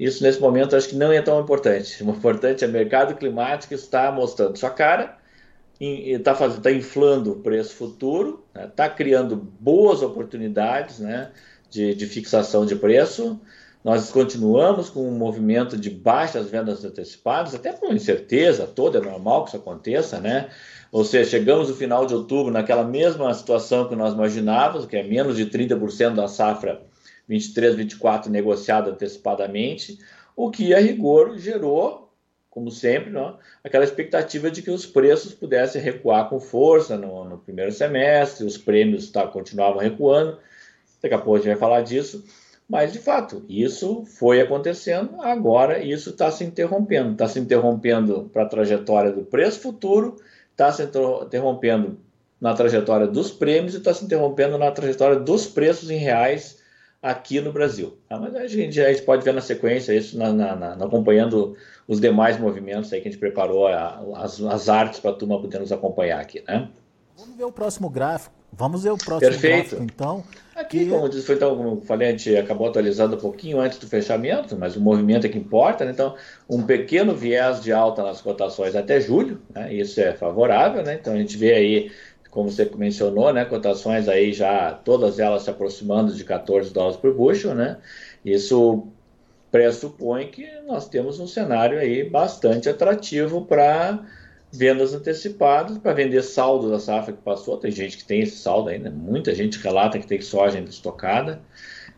Isso, 0.00 0.22
nesse 0.22 0.40
momento, 0.40 0.74
acho 0.74 0.88
que 0.88 0.96
não 0.96 1.12
é 1.12 1.20
tão 1.20 1.38
importante. 1.38 2.02
O 2.02 2.08
importante 2.08 2.64
é 2.64 2.66
o 2.66 2.70
mercado 2.70 3.14
climático 3.14 3.74
está 3.74 4.10
mostrando 4.10 4.56
sua 4.56 4.70
cara, 4.70 5.19
está 5.80 6.34
tá 6.34 6.70
inflando 6.70 7.32
o 7.32 7.36
preço 7.36 7.74
futuro, 7.74 8.44
está 8.48 8.60
né? 8.60 8.72
Tá 8.76 8.88
criando 8.88 9.34
boas 9.34 10.02
oportunidades 10.02 10.98
né, 10.98 11.30
de, 11.70 11.94
de, 11.94 12.06
fixação 12.06 12.66
de 12.66 12.76
preço. 12.76 13.40
Nós 13.82 14.10
continuamos 14.10 14.90
com 14.90 15.08
um 15.08 15.16
movimento 15.16 15.78
de 15.78 15.88
baixas 15.88 16.50
vendas 16.50 16.84
antecipadas, 16.84 17.54
até 17.54 17.72
por 17.72 17.94
incerteza 17.94 18.66
toda, 18.66 18.98
é 18.98 19.00
normal 19.00 19.44
que 19.44 19.50
isso 19.50 19.56
aconteça, 19.56 20.20
né? 20.20 20.50
Ou 20.92 21.02
seja, 21.02 21.30
chegamos 21.30 21.70
no 21.70 21.74
final 21.74 22.04
de 22.04 22.14
outubro 22.14 22.52
naquela 22.52 22.84
mesma 22.84 23.32
situação 23.32 23.88
que 23.88 23.96
nós 23.96 24.12
imaginávamos, 24.12 24.84
que 24.84 24.96
é 24.96 25.02
menos 25.02 25.36
de 25.36 25.46
30% 25.46 26.14
da 26.14 26.28
safra 26.28 26.82
23, 27.26 27.76
24 27.76 28.30
negociada 28.30 28.90
antecipadamente, 28.90 29.98
o 30.36 30.50
que 30.50 30.74
a 30.74 30.80
rigor 30.80 31.38
gerou 31.38 31.99
como 32.50 32.68
sempre, 32.70 33.10
não, 33.10 33.38
aquela 33.62 33.84
expectativa 33.84 34.50
de 34.50 34.60
que 34.60 34.70
os 34.70 34.84
preços 34.84 35.32
pudessem 35.32 35.80
recuar 35.80 36.28
com 36.28 36.40
força 36.40 36.98
no, 36.98 37.24
no 37.24 37.38
primeiro 37.38 37.70
semestre, 37.70 38.44
os 38.44 38.58
prêmios 38.58 39.08
tá, 39.10 39.26
continuavam 39.28 39.78
recuando, 39.78 40.36
daqui 41.00 41.14
a 41.14 41.18
pouco 41.18 41.34
a 41.34 41.38
gente 41.38 41.48
vai 41.48 41.56
falar 41.56 41.82
disso, 41.82 42.24
mas 42.68 42.92
de 42.92 42.98
fato, 42.98 43.44
isso 43.48 44.04
foi 44.04 44.40
acontecendo, 44.40 45.22
agora 45.22 45.82
isso 45.82 46.10
está 46.10 46.30
se 46.30 46.44
interrompendo, 46.44 47.12
está 47.12 47.28
se 47.28 47.38
interrompendo 47.38 48.28
para 48.32 48.42
a 48.42 48.48
trajetória 48.48 49.12
do 49.12 49.22
preço 49.22 49.60
futuro, 49.60 50.16
está 50.50 50.72
se 50.72 50.82
interrompendo 50.82 51.98
na 52.40 52.54
trajetória 52.54 53.06
dos 53.06 53.30
prêmios 53.30 53.74
e 53.74 53.78
está 53.78 53.94
se 53.94 54.04
interrompendo 54.04 54.58
na 54.58 54.70
trajetória 54.72 55.18
dos 55.18 55.46
preços 55.46 55.90
em 55.90 55.98
reais 55.98 56.59
aqui 57.02 57.40
no 57.40 57.52
Brasil. 57.52 57.96
Tá? 58.08 58.18
Mas 58.18 58.34
a 58.34 58.46
gente, 58.46 58.80
a 58.80 58.92
gente 58.92 59.02
pode 59.02 59.24
ver 59.24 59.32
na 59.32 59.40
sequência 59.40 59.92
isso 59.92 60.18
na, 60.18 60.32
na, 60.32 60.54
na, 60.54 60.84
acompanhando 60.84 61.56
os 61.88 62.00
demais 62.00 62.38
movimentos 62.38 62.92
aí 62.92 63.00
que 63.00 63.08
a 63.08 63.10
gente 63.10 63.20
preparou, 63.20 63.66
a, 63.66 64.02
as, 64.16 64.40
as 64.42 64.68
artes 64.68 65.00
para 65.00 65.10
a 65.10 65.14
turma 65.14 65.40
poder 65.40 65.58
nos 65.58 65.72
acompanhar 65.72 66.20
aqui, 66.20 66.42
né? 66.46 66.68
Vamos 67.16 67.36
ver 67.36 67.44
o 67.44 67.52
próximo 67.52 67.90
gráfico. 67.90 68.34
Vamos 68.52 68.82
ver 68.82 68.90
o 68.90 68.98
próximo 68.98 69.30
Perfeito. 69.30 69.76
gráfico, 69.76 69.82
então. 69.82 70.24
Aqui, 70.56 70.80
que... 70.80 70.90
como, 70.90 71.08
disse, 71.08 71.24
foi, 71.24 71.36
então, 71.36 71.56
como 71.56 71.68
eu 71.68 71.80
falei, 71.82 72.08
a 72.08 72.10
gente 72.10 72.36
acabou 72.36 72.66
atualizando 72.66 73.16
um 73.16 73.18
pouquinho 73.18 73.60
antes 73.60 73.78
do 73.78 73.86
fechamento, 73.86 74.56
mas 74.58 74.74
o 74.74 74.80
movimento 74.80 75.26
é 75.26 75.28
que 75.28 75.38
importa, 75.38 75.84
né? 75.84 75.92
Então, 75.92 76.16
um 76.48 76.62
pequeno 76.62 77.14
viés 77.14 77.62
de 77.62 77.72
alta 77.72 78.02
nas 78.02 78.20
cotações 78.20 78.74
até 78.74 79.00
julho, 79.00 79.40
né? 79.54 79.72
Isso 79.72 80.00
é 80.00 80.12
favorável, 80.12 80.82
né? 80.82 80.98
Então, 81.00 81.12
a 81.14 81.16
gente 81.16 81.36
vê 81.36 81.54
aí 81.54 81.92
como 82.30 82.50
você 82.50 82.70
mencionou, 82.76 83.32
né, 83.32 83.44
cotações 83.44 84.08
aí 84.08 84.32
já, 84.32 84.72
todas 84.72 85.18
elas 85.18 85.42
se 85.42 85.50
aproximando 85.50 86.14
de 86.14 86.24
14 86.24 86.72
dólares 86.72 86.96
por 86.96 87.12
bushel, 87.14 87.54
né? 87.54 87.78
Isso 88.24 88.86
pressupõe 89.50 90.28
que 90.28 90.48
nós 90.66 90.88
temos 90.88 91.18
um 91.18 91.26
cenário 91.26 91.78
aí 91.78 92.08
bastante 92.08 92.68
atrativo 92.68 93.44
para 93.44 94.04
vendas 94.52 94.94
antecipadas, 94.94 95.78
para 95.78 95.92
vender 95.92 96.22
saldo 96.22 96.70
da 96.70 96.78
safra 96.78 97.12
que 97.12 97.22
passou. 97.22 97.56
Tem 97.56 97.70
gente 97.70 97.96
que 97.96 98.04
tem 98.04 98.20
esse 98.20 98.36
saldo 98.36 98.68
ainda, 98.68 98.90
muita 98.90 99.34
gente 99.34 99.58
relata 99.58 99.98
que 99.98 100.06
tem 100.06 100.20
soja 100.20 100.58
ainda 100.58 100.70
estocada. 100.70 101.40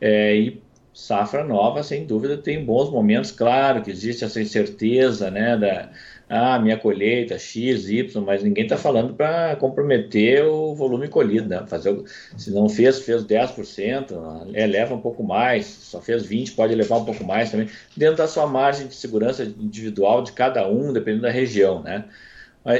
É, 0.00 0.34
e 0.34 0.62
safra 0.92 1.44
nova, 1.44 1.82
sem 1.82 2.06
dúvida, 2.06 2.36
tem 2.36 2.64
bons 2.64 2.90
momentos. 2.90 3.30
Claro 3.30 3.82
que 3.82 3.90
existe 3.90 4.24
essa 4.24 4.40
incerteza, 4.40 5.30
né, 5.30 5.56
da, 5.56 5.90
ah, 6.34 6.58
minha 6.58 6.78
colheita, 6.78 7.38
X, 7.38 7.90
Y, 7.90 8.22
mas 8.24 8.42
ninguém 8.42 8.64
está 8.64 8.78
falando 8.78 9.12
para 9.12 9.54
comprometer 9.56 10.42
o 10.46 10.74
volume 10.74 11.06
colhido, 11.06 11.46
né? 11.46 11.62
Fazer, 11.66 11.94
se 12.38 12.50
não 12.50 12.70
fez, 12.70 13.00
fez 13.00 13.22
10%, 13.22 14.50
eleva 14.54 14.94
um 14.94 15.00
pouco 15.02 15.22
mais, 15.22 15.66
só 15.66 16.00
fez 16.00 16.26
20%, 16.26 16.54
pode 16.54 16.74
levar 16.74 16.96
um 16.96 17.04
pouco 17.04 17.22
mais 17.22 17.50
também, 17.50 17.68
dentro 17.94 18.16
da 18.16 18.26
sua 18.26 18.46
margem 18.46 18.86
de 18.86 18.94
segurança 18.94 19.44
individual 19.44 20.22
de 20.22 20.32
cada 20.32 20.66
um, 20.66 20.90
dependendo 20.90 21.24
da 21.24 21.30
região, 21.30 21.82
né? 21.82 22.06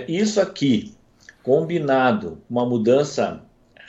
Isso 0.08 0.40
aqui, 0.40 0.94
combinado 1.42 2.38
com 2.48 2.54
uma 2.54 2.64
mudança 2.64 3.42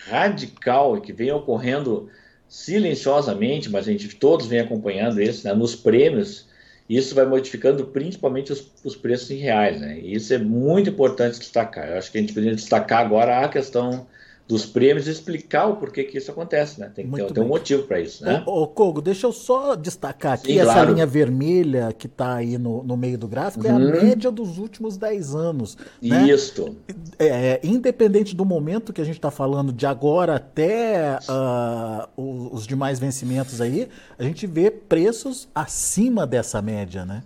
radical 0.10 1.00
que 1.00 1.14
vem 1.14 1.32
ocorrendo 1.32 2.10
silenciosamente, 2.50 3.70
mas 3.70 3.88
a 3.88 3.92
gente 3.94 4.14
todos 4.18 4.46
vem 4.46 4.60
acompanhando 4.60 5.22
isso, 5.22 5.48
né? 5.48 5.54
Nos 5.54 5.74
prêmios, 5.74 6.50
isso 6.90 7.16
vai 7.16 7.26
modificando 7.26 7.86
principalmente 7.86 8.52
os, 8.52 8.72
os, 8.84 8.96
preços 8.96 9.32
em 9.32 9.38
reais, 9.38 9.80
né? 9.80 10.00
E 10.00 10.14
isso 10.14 10.34
é 10.34 10.38
muito 10.38 10.90
importante 10.90 11.40
destacar. 11.40 11.90
Eu 11.90 11.98
acho 11.98 12.12
que 12.12 12.18
a 12.18 12.22
gente 12.22 12.34
poderia 12.34 12.56
destacar 12.56 13.00
agora 13.00 13.40
a 13.40 13.48
questão 13.48 14.06
dos 14.48 14.66
prêmios 14.66 15.08
e 15.08 15.12
explicar 15.12 15.68
o 15.68 15.78
porquê 15.78 16.04
que 16.04 16.18
isso 16.18 16.30
acontece, 16.30 16.80
né? 16.80 16.92
Tem 16.94 17.08
que 17.08 17.16
ter, 17.16 17.32
ter, 17.32 17.40
um 17.40 17.48
motivo 17.48 17.84
para 17.84 18.02
isso, 18.02 18.26
né? 18.26 18.44
Ô, 18.46 18.64
ô, 18.64 18.68
Kogo, 18.68 19.02
deixa 19.02 19.26
eu 19.26 19.32
só 19.32 19.74
destacar 19.74 20.34
aqui 20.34 20.54
Sim, 20.54 20.60
essa 20.60 20.74
claro. 20.74 20.94
linha 20.94 21.06
vermelha 21.06 21.94
que 21.98 22.08
está 22.08 22.36
aí 22.36 22.58
no, 22.58 22.84
no 22.84 22.98
meio 22.98 23.18
do 23.18 23.28
gráfico, 23.28 23.66
uhum. 23.66 23.72
é 23.72 23.74
a 23.74 23.78
uhum. 23.78 24.04
média 24.04 24.30
dos 24.30 24.58
últimos 24.58 24.98
10 24.98 25.34
anos. 25.34 25.78
Né? 26.02 26.28
Isso. 26.28 26.76
É, 27.18 27.28
é, 27.28 27.60
independente 27.64 28.36
do 28.36 28.44
momento 28.44 28.92
que 28.92 29.00
a 29.00 29.06
gente 29.06 29.16
está 29.16 29.32
falando, 29.32 29.72
de 29.72 29.86
agora 29.86 30.36
até 30.36 31.18
uh, 31.30 32.52
os 32.52 32.68
demais 32.68 33.00
vencimentos 33.00 33.62
aí, 33.62 33.88
a 34.20 34.24
gente 34.24 34.46
vê 34.46 34.70
preços 34.70 35.48
acima 35.56 36.28
dessa 36.28 36.62
média, 36.62 37.06
né? 37.06 37.24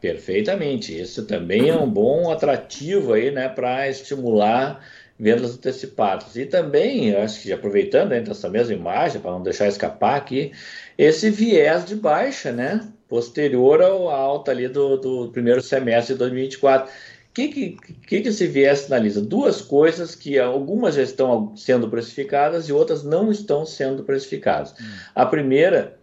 Perfeitamente. 0.00 1.00
Isso 1.00 1.24
também 1.26 1.68
é 1.68 1.76
um 1.76 1.88
bom 1.88 2.30
atrativo 2.30 3.12
aí, 3.12 3.30
né, 3.30 3.48
para 3.48 3.88
estimular 3.88 4.84
vendas 5.22 5.54
antecipadas. 5.54 6.34
E 6.34 6.44
também, 6.44 7.14
acho 7.14 7.42
que 7.42 7.52
aproveitando 7.52 8.08
dentro 8.08 8.34
dessa 8.34 8.50
mesma 8.50 8.74
imagem, 8.74 9.20
para 9.20 9.30
não 9.30 9.40
deixar 9.40 9.68
escapar 9.68 10.16
aqui, 10.16 10.50
esse 10.98 11.30
viés 11.30 11.84
de 11.84 11.94
baixa, 11.94 12.50
né? 12.50 12.88
Posterior 13.08 13.80
ao 13.80 14.10
alta 14.10 14.50
ali 14.50 14.66
do, 14.66 14.96
do 14.96 15.28
primeiro 15.30 15.62
semestre 15.62 16.14
de 16.14 16.18
2024. 16.18 16.90
O 16.90 16.92
que, 17.34 17.48
que, 17.48 17.76
que, 18.04 18.20
que 18.20 18.28
esse 18.28 18.48
viés 18.48 18.80
sinaliza? 18.80 19.22
Duas 19.22 19.62
coisas 19.62 20.16
que 20.16 20.40
algumas 20.40 20.96
já 20.96 21.02
estão 21.02 21.56
sendo 21.56 21.88
precificadas 21.88 22.68
e 22.68 22.72
outras 22.72 23.04
não 23.04 23.30
estão 23.30 23.64
sendo 23.64 24.02
precificadas. 24.02 24.72
Hum. 24.72 24.84
A 25.14 25.24
primeira, 25.24 26.00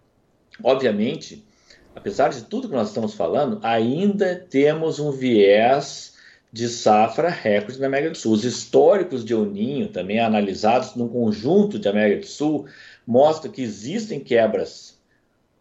obviamente, 0.63 1.45
apesar 1.93 2.29
de 2.29 2.43
tudo 2.43 2.69
que 2.69 2.75
nós 2.75 2.87
estamos 2.87 3.15
falando, 3.15 3.59
ainda 3.63 4.33
temos 4.49 4.97
um 4.97 5.11
viés 5.11 6.17
de 6.51 6.67
safra 6.67 7.29
recorde 7.29 7.79
na 7.79 7.87
América 7.87 8.11
do 8.11 8.17
Sul. 8.17 8.33
Os 8.33 8.43
históricos 8.43 9.23
de 9.23 9.33
El 9.33 9.45
Ninho, 9.45 9.89
também 9.89 10.19
analisados 10.19 10.95
no 10.95 11.07
conjunto 11.07 11.77
de 11.77 11.87
América 11.87 12.21
do 12.21 12.27
Sul, 12.27 12.65
mostram 13.05 13.51
que 13.51 13.61
existem 13.61 14.19
quebras 14.19 14.97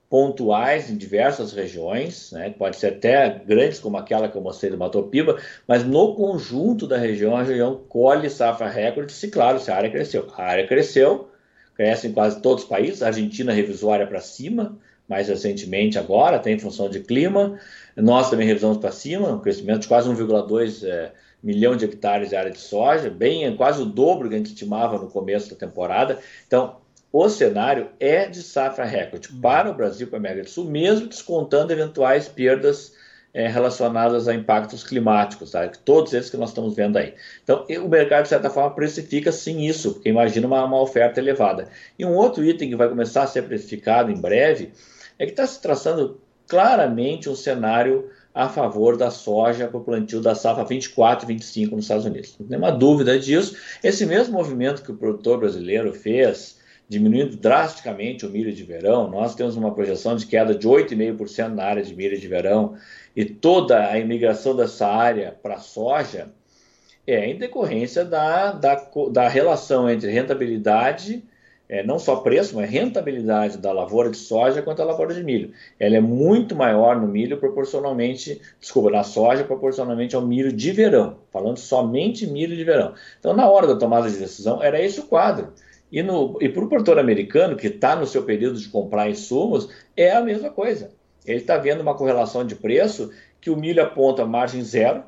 pontuais 0.09 0.90
em 0.90 0.97
diversas 0.97 1.52
regiões, 1.52 2.33
né? 2.33 2.49
pode 2.50 2.76
ser 2.76 2.95
até 2.95 3.42
grandes 3.47 3.78
como 3.78 3.99
aquela 3.99 4.28
que 4.28 4.37
eu 4.37 4.40
mostrei 4.40 4.71
do 4.71 4.78
Mato 4.78 5.02
Piba, 5.02 5.38
mas 5.66 5.85
no 5.85 6.14
conjunto 6.14 6.87
da 6.87 6.97
região, 6.97 7.37
a 7.37 7.42
região 7.42 7.85
colhe 7.88 8.30
safra 8.30 8.68
recorde, 8.68 9.12
se 9.12 9.28
claro, 9.28 9.59
se 9.59 9.71
a 9.71 9.76
área 9.76 9.90
cresceu. 9.90 10.26
A 10.35 10.42
área 10.42 10.66
cresceu, 10.66 11.28
cresce 11.75 12.09
em 12.09 12.12
quase 12.12 12.40
todos 12.40 12.64
os 12.64 12.68
países, 12.68 13.02
a 13.02 13.09
Argentina 13.09 13.52
revisou 13.52 13.90
a 13.90 13.95
área 13.95 14.07
para 14.07 14.21
cima, 14.21 14.78
mais 15.09 15.29
recentemente 15.29 15.99
agora, 15.99 16.38
tem 16.38 16.59
função 16.59 16.88
de 16.88 17.00
clima, 17.00 17.59
nós 17.97 18.29
também 18.31 18.47
revisamos 18.47 18.79
para 18.79 18.93
cima, 18.93 19.33
um 19.33 19.41
crescimento 19.41 19.81
de 19.81 19.88
quase 19.88 20.09
1,2 20.09 20.87
é, 20.87 21.12
milhão 21.43 21.77
de 21.77 21.85
hectares 21.85 22.29
de 22.29 22.37
área 22.37 22.50
de 22.50 22.59
soja, 22.59 23.09
bem 23.09 23.57
quase 23.57 23.81
o 23.81 23.87
dobro 23.87 24.29
que 24.29 24.35
a 24.35 24.38
gente 24.38 24.53
estimava 24.53 24.99
no 24.99 25.09
começo 25.09 25.50
da 25.50 25.57
temporada. 25.57 26.19
Então, 26.47 26.77
o 27.11 27.29
cenário 27.29 27.88
é 27.99 28.27
de 28.27 28.43
safra 28.43 28.85
recorde 28.85 29.31
uhum. 29.33 29.41
para 29.41 29.71
o 29.71 29.75
Brasil 29.75 30.07
e 30.07 30.11
para 30.11 30.19
a 30.19 30.21
América 30.21 30.43
do 30.45 30.50
Sul, 30.50 30.67
mesmo 30.67 31.07
descontando 31.07 31.73
eventuais 31.73 32.29
perdas 32.29 32.93
é, 33.33 33.47
relacionadas 33.47 34.29
a 34.29 34.35
impactos 34.35 34.83
climáticos, 34.85 35.53
tá? 35.53 35.69
todos 35.85 36.12
esses 36.12 36.31
que 36.31 36.37
nós 36.37 36.50
estamos 36.50 36.75
vendo 36.75 36.97
aí. 36.97 37.15
Então, 37.43 37.65
o 37.83 37.88
mercado, 37.88 38.25
de 38.25 38.29
certa 38.29 38.50
forma, 38.50 38.75
precifica 38.75 39.33
sim 39.33 39.61
isso, 39.62 39.95
porque 39.95 40.09
imagina 40.09 40.47
uma, 40.47 40.65
uma 40.65 40.81
oferta 40.81 41.21
elevada. 41.21 41.69
E 41.99 42.05
um 42.05 42.15
outro 42.15 42.45
item 42.45 42.71
que 42.71 42.77
vai 42.77 42.88
começar 42.88 43.23
a 43.23 43.27
ser 43.27 43.43
precificado 43.43 44.11
em 44.11 44.21
breve 44.21 44.73
é 45.18 45.26
que 45.26 45.32
está 45.32 45.46
se 45.46 45.60
traçando 45.60 46.20
claramente 46.46 47.28
um 47.28 47.34
cenário 47.34 48.10
a 48.34 48.48
favor 48.48 48.96
da 48.96 49.10
soja 49.10 49.66
para 49.66 49.78
o 49.78 49.84
plantio 49.84 50.20
da 50.20 50.34
safra 50.34 50.64
24 50.64 51.26
e 51.26 51.34
25 51.34 51.76
nos 51.76 51.84
Estados 51.84 52.04
Unidos. 52.04 52.37
Não 52.38 52.46
tem 52.46 52.58
nenhuma 52.58 52.76
dúvida 52.76 53.18
disso. 53.18 53.56
Esse 53.82 54.06
mesmo 54.06 54.34
movimento 54.34 54.82
que 54.82 54.92
o 54.92 54.96
produtor 54.96 55.40
brasileiro 55.40 55.92
fez, 55.92 56.58
diminuindo 56.88 57.37
drasticamente 57.37 58.25
o 58.25 58.30
milho 58.30 58.52
de 58.52 58.62
verão, 58.62 59.10
nós 59.10 59.34
temos 59.34 59.56
uma 59.56 59.75
projeção 59.75 60.16
de 60.16 60.25
queda 60.25 60.54
de 60.54 60.66
8,5% 60.66 61.48
na 61.48 61.64
área 61.64 61.82
de 61.82 61.94
milho 61.94 62.18
de 62.18 62.28
verão, 62.28 62.76
e 63.14 63.25
toda 63.25 63.90
a 63.90 63.98
imigração 63.98 64.54
dessa 64.54 64.87
área 64.87 65.37
para 65.42 65.56
a 65.56 65.60
soja 65.60 66.28
é 67.06 67.28
em 67.28 67.37
decorrência 67.37 68.04
da, 68.04 68.52
da, 68.52 68.88
da 69.10 69.28
relação 69.28 69.90
entre 69.90 70.10
rentabilidade 70.10 71.25
é, 71.68 71.82
não 71.82 71.98
só 71.98 72.16
preço, 72.16 72.56
mas 72.56 72.70
rentabilidade 72.70 73.58
da 73.58 73.70
lavoura 73.72 74.10
de 74.10 74.16
soja 74.16 74.62
quanto 74.62 74.80
a 74.80 74.84
lavoura 74.84 75.12
de 75.12 75.22
milho. 75.22 75.52
Ela 75.78 75.96
é 75.96 76.00
muito 76.00 76.56
maior 76.56 76.98
no 76.98 77.06
milho 77.06 77.37
proporcionalmente, 77.38 78.40
desculpa, 78.58 78.90
na 78.90 79.02
soja 79.02 79.44
proporcionalmente 79.44 80.16
ao 80.16 80.22
milho 80.22 80.52
de 80.52 80.72
verão, 80.72 81.18
falando 81.30 81.58
somente 81.58 82.26
milho 82.26 82.56
de 82.56 82.64
verão. 82.64 82.94
Então, 83.18 83.34
na 83.34 83.48
hora 83.48 83.66
da 83.66 83.76
tomada 83.76 84.10
de 84.10 84.16
decisão, 84.16 84.62
era 84.62 84.80
esse 84.80 85.00
o 85.00 85.06
quadro. 85.06 85.52
E, 85.92 86.02
no, 86.02 86.38
e 86.40 86.48
para 86.48 86.64
o 86.64 86.68
produtor 86.68 86.98
americano, 86.98 87.56
que 87.56 87.66
está 87.66 87.94
no 87.96 88.06
seu 88.06 88.22
período 88.22 88.58
de 88.58 88.68
comprar 88.68 89.10
insumos, 89.10 89.68
é 89.96 90.12
a 90.12 90.20
mesma 90.20 90.50
coisa. 90.50 90.90
Ele 91.26 91.38
está 91.38 91.58
vendo 91.58 91.80
uma 91.82 91.94
correlação 91.94 92.46
de 92.46 92.54
preço 92.54 93.10
que 93.40 93.50
o 93.50 93.56
milho 93.56 93.82
aponta 93.82 94.25
margem 94.25 94.62
zero, 94.62 95.02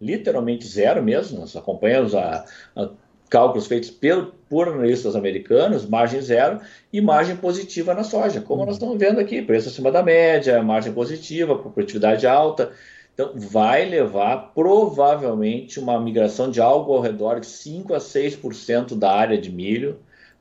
literalmente 0.00 0.66
zero 0.66 1.02
mesmo. 1.02 1.40
Nós 1.40 1.56
acompanhamos 1.56 2.14
a, 2.14 2.44
a 2.76 2.90
cálculos 3.34 3.66
feitos 3.66 3.90
pelo, 3.90 4.32
por 4.48 4.68
analistas 4.68 5.16
americanos, 5.16 5.84
margem 5.84 6.20
zero 6.20 6.60
e 6.92 7.00
margem 7.00 7.34
positiva 7.34 7.92
na 7.92 8.04
soja, 8.04 8.40
como 8.40 8.64
nós 8.64 8.76
estamos 8.76 8.96
vendo 8.96 9.18
aqui, 9.18 9.42
preço 9.42 9.68
acima 9.68 9.90
da 9.90 10.04
média, 10.04 10.62
margem 10.62 10.92
positiva, 10.92 11.58
produtividade 11.58 12.28
alta. 12.28 12.70
Então, 13.12 13.32
vai 13.34 13.86
levar 13.86 14.52
provavelmente 14.54 15.80
uma 15.80 16.00
migração 16.00 16.48
de 16.48 16.60
algo 16.60 16.92
ao 16.92 17.00
redor 17.00 17.40
de 17.40 17.46
5 17.46 17.92
a 17.92 17.98
6% 17.98 18.96
da 18.96 19.10
área 19.10 19.36
de 19.36 19.50
milho 19.50 19.98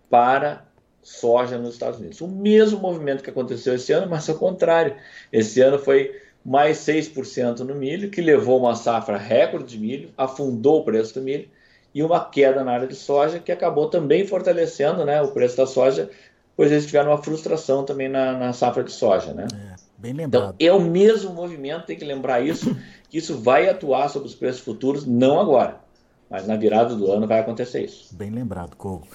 para 0.07 0.63
soja 1.01 1.57
nos 1.57 1.73
Estados 1.73 2.00
Unidos. 2.00 2.21
O 2.21 2.27
mesmo 2.27 2.79
movimento 2.79 3.23
que 3.23 3.29
aconteceu 3.31 3.73
esse 3.73 3.91
ano, 3.91 4.07
mas 4.07 4.29
ao 4.29 4.35
contrário. 4.35 4.95
Esse 5.31 5.62
ano 5.62 5.79
foi 5.79 6.15
mais 6.45 6.77
6% 6.77 7.62
no 7.62 7.73
milho, 7.73 8.12
que 8.12 8.21
levou 8.21 8.59
uma 8.59 8.75
safra 8.75 9.17
recorde 9.17 9.65
de 9.65 9.79
milho, 9.79 10.09
afundou 10.15 10.81
o 10.81 10.85
preço 10.85 11.15
do 11.15 11.21
milho 11.23 11.50
e 11.93 12.01
uma 12.01 12.25
queda 12.25 12.63
na 12.63 12.71
área 12.71 12.88
de 12.88 12.95
soja, 12.95 13.39
que 13.39 13.51
acabou 13.51 13.88
também 13.89 14.25
fortalecendo 14.25 15.05
né, 15.05 15.21
o 15.21 15.29
preço 15.29 15.57
da 15.57 15.67
soja, 15.67 16.09
pois 16.55 16.71
eles 16.71 16.85
tiveram 16.85 17.12
uma 17.12 17.21
frustração 17.21 17.83
também 17.85 18.09
na, 18.09 18.38
na 18.38 18.53
safra 18.53 18.83
de 18.83 18.91
soja. 18.91 19.33
Né? 19.33 19.47
É, 19.53 19.75
bem 19.97 20.13
lembrado. 20.13 20.55
Então, 20.57 20.67
é 20.67 20.73
o 20.73 20.81
mesmo 20.81 21.33
movimento, 21.33 21.85
tem 21.85 21.97
que 21.97 22.05
lembrar 22.05 22.41
isso, 22.41 22.75
que 23.09 23.17
isso 23.17 23.38
vai 23.38 23.69
atuar 23.69 24.09
sobre 24.09 24.27
os 24.27 24.33
preços 24.33 24.62
futuros, 24.62 25.05
não 25.05 25.39
agora, 25.39 25.77
mas 26.29 26.47
na 26.47 26.55
virada 26.55 26.95
do 26.95 27.12
ano 27.12 27.27
vai 27.27 27.39
acontecer 27.39 27.83
isso. 27.83 28.15
Bem 28.15 28.31
lembrado, 28.31 28.75
Cogo. 28.75 29.07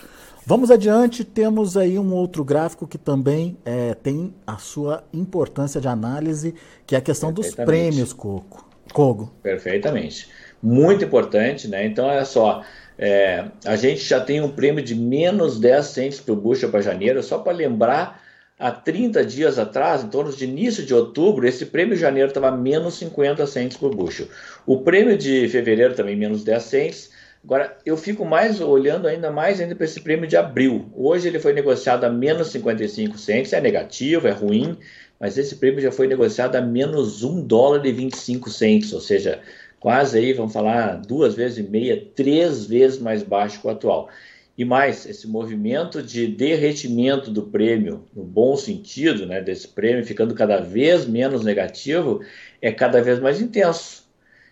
Vamos 0.47 0.71
adiante, 0.71 1.25
temos 1.25 1.77
aí 1.77 1.99
um 1.99 2.15
outro 2.15 2.43
gráfico 2.43 2.87
que 2.87 2.97
também 2.97 3.59
é, 3.67 3.93
tem 3.93 4.33
a 4.47 4.57
sua 4.57 5.05
importância 5.13 5.79
de 5.79 5.89
análise, 5.89 6.55
que 6.87 6.95
é 6.95 6.99
a 6.99 7.03
questão 7.03 7.31
dos 7.31 7.55
prêmios, 7.55 8.15
Coco. 8.15 8.67
Cogo. 8.95 9.31
Perfeitamente 9.43 10.27
muito 10.63 11.05
importante, 11.05 11.69
né? 11.69 11.87
Então, 11.87 12.07
olha 12.07 12.25
só, 12.25 12.65
é, 12.99 13.45
a 13.65 13.77
gente 13.77 14.03
já 14.03 14.21
tem 14.21 14.41
um 14.41 14.51
prêmio 14.51 14.83
de 14.83 14.95
menos 14.95 15.61
10 15.61 15.87
centes 15.87 16.21
por 16.21 16.37
bushel 16.37 16.71
para 16.71 16.81
janeiro, 16.81 17.23
só 17.23 17.39
para 17.39 17.53
lembrar, 17.53 18.21
há 18.59 18.73
30 18.73 19.25
dias 19.25 19.59
atrás, 19.59 20.03
em 20.03 20.09
torno 20.09 20.33
de 20.33 20.45
início 20.45 20.85
de 20.85 20.93
outubro, 20.93 21.47
esse 21.47 21.67
prêmio 21.67 21.95
de 21.95 22.01
janeiro 22.01 22.29
estava 22.29 22.51
menos 22.51 22.95
50 22.95 23.47
centes 23.47 23.77
por 23.77 23.95
bushel. 23.95 24.27
O 24.67 24.81
prêmio 24.81 25.17
de 25.17 25.49
fevereiro 25.49 25.95
também 25.95 26.17
menos 26.17 26.43
10 26.43 26.63
centes. 26.63 27.11
Agora, 27.45 27.77
eu 27.87 27.97
fico 27.97 28.25
mais 28.25 28.61
olhando 28.61 29.07
ainda 29.07 29.31
mais 29.31 29.61
ainda 29.61 29.77
para 29.77 29.85
esse 29.85 30.01
prêmio 30.01 30.27
de 30.27 30.37
abril. 30.37 30.91
Hoje 30.93 31.29
ele 31.29 31.39
foi 31.39 31.53
negociado 31.53 32.03
a 32.03 32.11
menos 32.11 32.49
55 32.49 33.17
centes, 33.17 33.53
é 33.53 33.61
negativo, 33.61 34.27
é 34.27 34.33
ruim, 34.33 34.77
mas 35.21 35.39
esse 35.39 35.55
prêmio 35.55 35.81
já 35.81 35.93
foi 35.93 36.09
negociado 36.09 36.57
a 36.57 36.61
menos 36.61 37.23
1 37.23 37.47
dólar 37.47 37.87
e 37.87 37.93
25 37.93 38.51
centes, 38.51 38.93
ou 38.93 39.01
seja, 39.01 39.41
quase 39.81 40.19
aí, 40.19 40.33
vamos 40.33 40.53
falar, 40.53 40.97
duas 40.97 41.35
vezes 41.35 41.59
e 41.59 41.63
meia, 41.63 42.09
três 42.15 42.67
vezes 42.67 42.99
mais 42.99 43.23
baixo 43.23 43.61
que 43.61 43.67
o 43.67 43.71
atual. 43.71 44.09
E 44.57 44.65
mais, 44.65 45.07
esse 45.07 45.29
movimento 45.29 46.03
de 46.03 46.27
derretimento 46.27 47.31
do 47.31 47.43
prêmio, 47.45 48.05
no 48.15 48.25
bom 48.25 48.57
sentido, 48.57 49.25
né, 49.25 49.41
desse 49.41 49.69
prêmio 49.69 50.05
ficando 50.05 50.35
cada 50.35 50.61
vez 50.61 51.07
menos 51.07 51.45
negativo, 51.45 52.21
é 52.61 52.73
cada 52.73 53.01
vez 53.01 53.21
mais 53.21 53.41
intenso. 53.41 54.09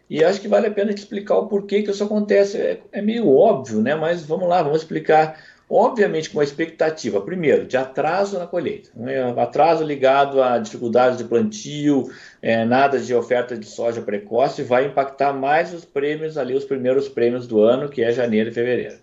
E 0.09 0.23
acho 0.23 0.41
que 0.41 0.47
vale 0.47 0.69
a 0.69 0.71
pena 0.71 0.93
explicar 0.93 1.37
o 1.37 1.49
porquê 1.49 1.83
que 1.83 1.91
isso 1.91 2.05
acontece. 2.05 2.57
É, 2.57 2.81
é 2.93 3.03
meio 3.03 3.29
óbvio, 3.29 3.81
né? 3.83 3.95
Mas 3.95 4.25
vamos 4.25 4.49
lá, 4.49 4.63
vamos 4.63 4.83
explicar 4.83 5.37
obviamente 5.69 6.31
com 6.31 6.39
uma 6.39 6.45
expectativa, 6.45 7.21
primeiro, 7.21 7.67
de 7.67 7.77
atraso 7.77 8.39
na 8.39 8.47
colheita, 8.47 8.91
né? 8.95 9.35
atraso 9.41 9.85
ligado 9.85 10.41
a 10.41 10.59
dificuldades 10.59 11.19
de 11.19 11.25
plantio, 11.25 12.11
é, 12.41 12.65
nada 12.65 12.99
de 12.99 13.15
oferta 13.15 13.57
de 13.57 13.67
soja 13.67 14.01
precoce, 14.01 14.63
vai 14.63 14.87
impactar 14.87 15.33
mais 15.33 15.75
os 15.75 15.85
prêmios 15.85 16.39
ali, 16.39 16.55
os 16.55 16.65
primeiros 16.65 17.09
prêmios 17.09 17.47
do 17.47 17.61
ano, 17.61 17.89
que 17.89 18.03
é 18.03 18.13
janeiro 18.13 18.51
e 18.51 18.53
fevereiro. 18.53 18.97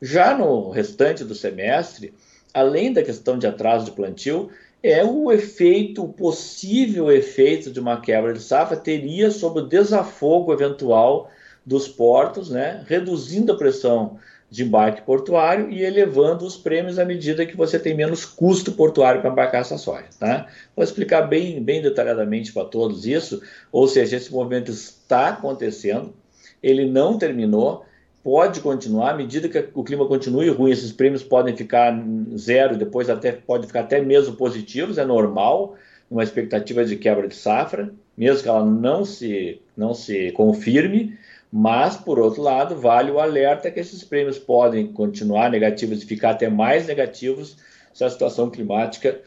Já 0.00 0.36
no 0.36 0.70
restante 0.70 1.24
do 1.24 1.34
semestre, 1.34 2.14
além 2.52 2.92
da 2.92 3.02
questão 3.02 3.38
de 3.38 3.46
atraso 3.46 3.86
de 3.86 3.90
plantio, 3.92 4.50
é 4.82 5.04
o 5.04 5.32
efeito, 5.32 6.04
o 6.04 6.12
possível 6.12 7.10
efeito 7.10 7.70
de 7.70 7.80
uma 7.80 8.00
quebra 8.00 8.32
de 8.32 8.40
safra 8.40 8.76
teria 8.76 9.30
sobre 9.30 9.62
o 9.62 9.66
desafogo 9.66 10.52
eventual 10.52 11.30
dos 11.64 11.88
portos, 11.88 12.50
né, 12.50 12.84
reduzindo 12.86 13.52
a 13.52 13.56
pressão 13.56 14.18
de 14.50 14.64
embarque 14.64 15.02
portuário 15.02 15.70
e 15.70 15.82
elevando 15.82 16.46
os 16.46 16.56
prêmios 16.56 16.98
à 16.98 17.04
medida 17.04 17.44
que 17.44 17.56
você 17.56 17.78
tem 17.78 17.94
menos 17.94 18.24
custo 18.24 18.72
portuário 18.72 19.20
para 19.20 19.30
embarcar 19.30 19.60
essa 19.60 19.76
soja. 19.76 20.06
Tá? 20.18 20.46
Vou 20.74 20.84
explicar 20.84 21.22
bem, 21.22 21.62
bem 21.62 21.82
detalhadamente 21.82 22.52
para 22.52 22.64
todos 22.64 23.06
isso, 23.06 23.42
ou 23.72 23.88
seja, 23.88 24.16
esse 24.16 24.32
movimento 24.32 24.70
está 24.70 25.28
acontecendo, 25.28 26.14
ele 26.62 26.86
não 26.86 27.18
terminou, 27.18 27.84
pode 28.22 28.60
continuar, 28.60 29.10
à 29.10 29.16
medida 29.16 29.48
que 29.48 29.68
o 29.74 29.84
clima 29.84 30.06
continue 30.06 30.48
ruim, 30.50 30.70
esses 30.70 30.92
prêmios 30.92 31.22
podem 31.22 31.56
ficar 31.56 31.96
zero, 32.36 32.76
depois 32.76 33.10
até 33.10 33.32
pode 33.32 33.66
ficar 33.66 33.80
até 33.80 34.00
mesmo 34.00 34.36
positivos, 34.36 34.98
é 34.98 35.04
normal, 35.04 35.76
uma 36.10 36.22
expectativa 36.22 36.84
de 36.84 36.96
quebra 36.96 37.26
de 37.26 37.34
safra, 37.34 37.92
mesmo 38.16 38.42
que 38.42 38.48
ela 38.48 38.64
não 38.64 39.04
se, 39.04 39.60
não 39.76 39.92
se 39.92 40.30
confirme, 40.32 41.16
mas, 41.52 41.96
por 41.96 42.18
outro 42.18 42.42
lado, 42.42 42.76
vale 42.76 43.10
o 43.10 43.20
alerta 43.20 43.70
que 43.70 43.80
esses 43.80 44.02
prêmios 44.02 44.38
podem 44.38 44.92
continuar 44.92 45.50
negativos 45.50 46.02
e 46.02 46.06
ficar 46.06 46.30
até 46.30 46.48
mais 46.48 46.86
negativos 46.86 47.56
se 47.94 48.04
a 48.04 48.10
situação 48.10 48.50
climática 48.50 49.20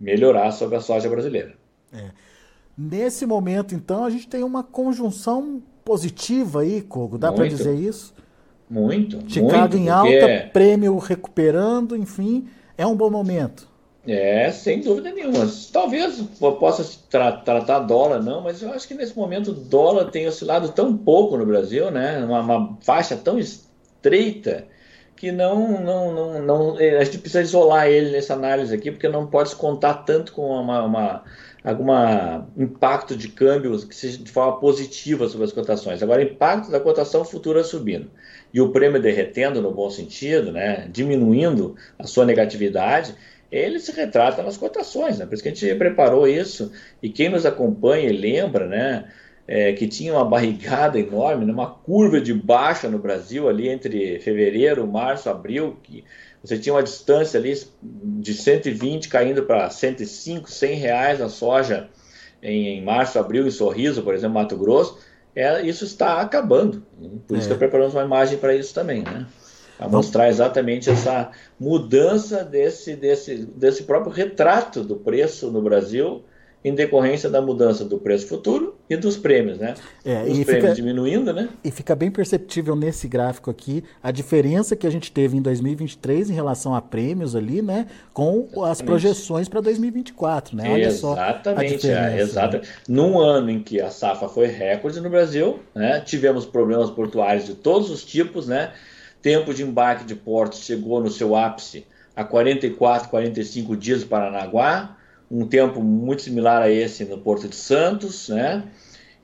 melhorar 0.00 0.50
sobre 0.52 0.76
a 0.76 0.80
soja 0.80 1.08
brasileira. 1.08 1.54
É. 1.92 2.10
Nesse 2.76 3.26
momento, 3.26 3.74
então, 3.74 4.04
a 4.04 4.10
gente 4.10 4.26
tem 4.28 4.42
uma 4.42 4.62
conjunção 4.62 5.62
positiva 5.84 6.62
aí, 6.62 6.80
Kogo, 6.80 7.18
dá 7.18 7.32
para 7.32 7.46
dizer 7.46 7.74
isso? 7.74 8.14
Muito. 8.68 9.22
Chicago 9.30 9.74
muito, 9.74 9.76
em 9.76 9.88
alta, 9.88 10.50
prêmio 10.52 10.96
recuperando, 10.98 11.96
enfim, 11.96 12.48
é 12.76 12.86
um 12.86 12.96
bom 12.96 13.10
momento. 13.10 13.68
É, 14.06 14.50
sem 14.50 14.80
dúvida 14.80 15.10
nenhuma. 15.10 15.50
Talvez 15.72 16.20
possa 16.38 16.84
tra 17.08 17.32
tratar 17.32 17.80
dólar, 17.80 18.22
não, 18.22 18.42
mas 18.42 18.62
eu 18.62 18.70
acho 18.70 18.86
que 18.86 18.94
nesse 18.94 19.16
momento 19.16 19.50
o 19.50 19.54
dólar 19.54 20.10
tem 20.10 20.26
oscilado 20.28 20.68
tão 20.72 20.94
pouco 20.96 21.38
no 21.38 21.46
Brasil, 21.46 21.90
né? 21.90 22.22
Uma, 22.22 22.40
uma 22.40 22.78
faixa 22.82 23.16
tão 23.16 23.38
estreita 23.38 24.66
que 25.16 25.32
não, 25.32 25.80
não, 25.80 26.12
não, 26.12 26.42
não, 26.42 26.80
é, 26.80 26.98
a 26.98 27.04
gente 27.04 27.18
precisa 27.18 27.40
isolar 27.40 27.86
ele 27.88 28.10
nessa 28.10 28.34
análise 28.34 28.74
aqui, 28.74 28.90
porque 28.90 29.08
não 29.08 29.26
pode 29.26 29.56
contar 29.56 29.94
tanto 29.94 30.32
com 30.32 30.42
uma, 30.48 30.82
uma 30.84 31.24
algum 31.64 31.86
impacto 32.58 33.16
de 33.16 33.28
câmbio 33.28 33.74
que 33.88 33.96
seja 33.96 34.18
de 34.18 34.30
forma 34.30 34.60
positiva 34.60 35.26
sobre 35.28 35.46
as 35.46 35.52
cotações. 35.52 36.02
Agora, 36.02 36.22
impacto 36.22 36.70
da 36.70 36.78
cotação 36.78 37.24
futura 37.24 37.64
subindo 37.64 38.10
e 38.52 38.60
o 38.60 38.70
prêmio 38.70 39.00
derretendo 39.00 39.62
no 39.62 39.72
bom 39.72 39.88
sentido, 39.88 40.52
né, 40.52 40.86
diminuindo 40.92 41.74
a 41.98 42.06
sua 42.06 42.26
negatividade, 42.26 43.14
ele 43.54 43.78
se 43.78 43.92
retrata 43.92 44.42
nas 44.42 44.56
cotações, 44.56 45.18
né? 45.18 45.26
Por 45.26 45.34
isso 45.34 45.42
que 45.42 45.48
a 45.48 45.54
gente 45.54 45.74
preparou 45.76 46.26
isso. 46.26 46.72
E 47.02 47.08
quem 47.08 47.28
nos 47.28 47.46
acompanha 47.46 48.08
e 48.08 48.16
lembra, 48.16 48.66
né? 48.66 49.04
É, 49.46 49.74
que 49.74 49.86
tinha 49.86 50.14
uma 50.14 50.24
barrigada 50.24 50.98
enorme, 50.98 51.44
né, 51.44 51.52
uma 51.52 51.70
curva 51.70 52.18
de 52.18 52.32
baixa 52.32 52.88
no 52.88 52.98
Brasil 52.98 53.46
ali 53.46 53.68
entre 53.68 54.18
fevereiro, 54.20 54.86
março, 54.86 55.28
abril, 55.28 55.76
que 55.82 56.02
você 56.42 56.58
tinha 56.58 56.74
uma 56.74 56.82
distância 56.82 57.38
ali 57.38 57.52
de 57.82 58.32
120 58.32 59.06
caindo 59.10 59.42
para 59.42 59.68
105, 59.68 60.50
100 60.50 60.74
reais 60.76 61.20
a 61.20 61.28
soja 61.28 61.90
em, 62.42 62.78
em, 62.78 62.82
março, 62.82 63.18
abril, 63.18 63.46
em 63.46 63.50
Sorriso, 63.50 64.02
por 64.02 64.14
exemplo, 64.14 64.34
Mato 64.34 64.56
Grosso, 64.56 64.98
é, 65.36 65.60
isso 65.60 65.84
está 65.84 66.22
acabando. 66.22 66.82
Por 67.28 67.36
isso 67.36 67.48
é. 67.48 67.52
que 67.52 67.58
preparamos 67.58 67.92
uma 67.92 68.04
imagem 68.04 68.38
para 68.38 68.54
isso 68.54 68.72
também, 68.72 69.02
né? 69.02 69.26
A 69.84 69.88
mostrar 69.88 70.28
exatamente 70.28 70.88
essa 70.88 71.30
mudança 71.58 72.42
desse, 72.44 72.96
desse, 72.96 73.36
desse 73.36 73.82
próprio 73.84 74.12
retrato 74.12 74.82
do 74.82 74.96
preço 74.96 75.50
no 75.50 75.60
Brasil 75.60 76.24
em 76.64 76.74
decorrência 76.74 77.28
da 77.28 77.42
mudança 77.42 77.84
do 77.84 77.98
preço 77.98 78.26
futuro 78.26 78.74
e 78.88 78.96
dos 78.96 79.18
prêmios, 79.18 79.58
né? 79.58 79.74
É, 80.02 80.22
Os 80.22 80.28
prêmios 80.28 80.46
fica, 80.46 80.72
diminuindo, 80.72 81.30
né? 81.30 81.50
E 81.62 81.70
fica 81.70 81.94
bem 81.94 82.10
perceptível 82.10 82.74
nesse 82.74 83.06
gráfico 83.06 83.50
aqui 83.50 83.84
a 84.02 84.10
diferença 84.10 84.74
que 84.74 84.86
a 84.86 84.90
gente 84.90 85.12
teve 85.12 85.36
em 85.36 85.42
2023 85.42 86.30
em 86.30 86.32
relação 86.32 86.74
a 86.74 86.80
prêmios 86.80 87.36
ali, 87.36 87.60
né? 87.60 87.86
Com 88.14 88.46
exatamente. 88.46 88.70
as 88.70 88.80
projeções 88.80 89.48
para 89.48 89.60
2024, 89.60 90.56
né? 90.56 90.70
Olha 90.70 90.86
exatamente, 90.86 91.82
só 91.82 91.92
a 91.92 92.10
é, 92.10 92.20
exatamente. 92.20 92.68
Né? 92.68 92.74
Num 92.88 93.18
ano 93.18 93.50
em 93.50 93.62
que 93.62 93.78
a 93.82 93.90
safra 93.90 94.26
foi 94.26 94.46
recorde 94.46 94.98
no 95.02 95.10
Brasil, 95.10 95.60
né? 95.74 96.00
Tivemos 96.00 96.46
problemas 96.46 96.88
portuários 96.88 97.44
de 97.44 97.54
todos 97.54 97.90
os 97.90 98.02
tipos, 98.02 98.48
né? 98.48 98.72
Tempo 99.24 99.54
de 99.54 99.62
embarque 99.62 100.04
de 100.04 100.14
portos 100.14 100.58
chegou 100.58 101.00
no 101.00 101.10
seu 101.10 101.34
ápice 101.34 101.86
a 102.14 102.22
44, 102.22 103.08
45 103.08 103.74
dias 103.74 104.02
no 104.02 104.06
Paranaguá, 104.06 104.98
um 105.30 105.46
tempo 105.46 105.80
muito 105.80 106.20
similar 106.20 106.60
a 106.60 106.70
esse 106.70 107.06
no 107.06 107.16
Porto 107.16 107.48
de 107.48 107.56
Santos, 107.56 108.28
né? 108.28 108.64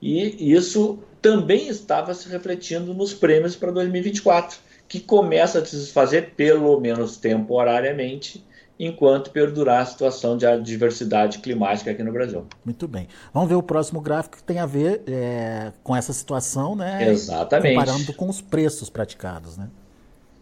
E 0.01 0.51
isso 0.51 0.97
também 1.21 1.67
estava 1.67 2.15
se 2.15 2.27
refletindo 2.27 2.95
nos 2.95 3.13
prêmios 3.13 3.55
para 3.55 3.69
2024, 3.69 4.57
que 4.87 4.99
começa 4.99 5.59
a 5.59 5.65
se 5.65 5.75
desfazer, 5.75 6.33
pelo 6.35 6.79
menos 6.79 7.17
temporariamente, 7.17 8.43
enquanto 8.79 9.29
perdurar 9.29 9.83
a 9.83 9.85
situação 9.85 10.35
de 10.35 10.47
adversidade 10.47 11.37
climática 11.37 11.91
aqui 11.91 12.01
no 12.01 12.11
Brasil. 12.11 12.47
Muito 12.65 12.87
bem. 12.87 13.07
Vamos 13.31 13.47
ver 13.47 13.55
o 13.55 13.61
próximo 13.61 14.01
gráfico 14.01 14.37
que 14.37 14.43
tem 14.43 14.57
a 14.57 14.65
ver 14.65 15.03
é, 15.05 15.71
com 15.83 15.95
essa 15.95 16.11
situação, 16.11 16.75
né? 16.75 17.07
Exatamente. 17.07 17.75
Comparando 17.75 18.13
com 18.15 18.27
os 18.27 18.41
preços 18.41 18.89
praticados, 18.89 19.57
né? 19.57 19.69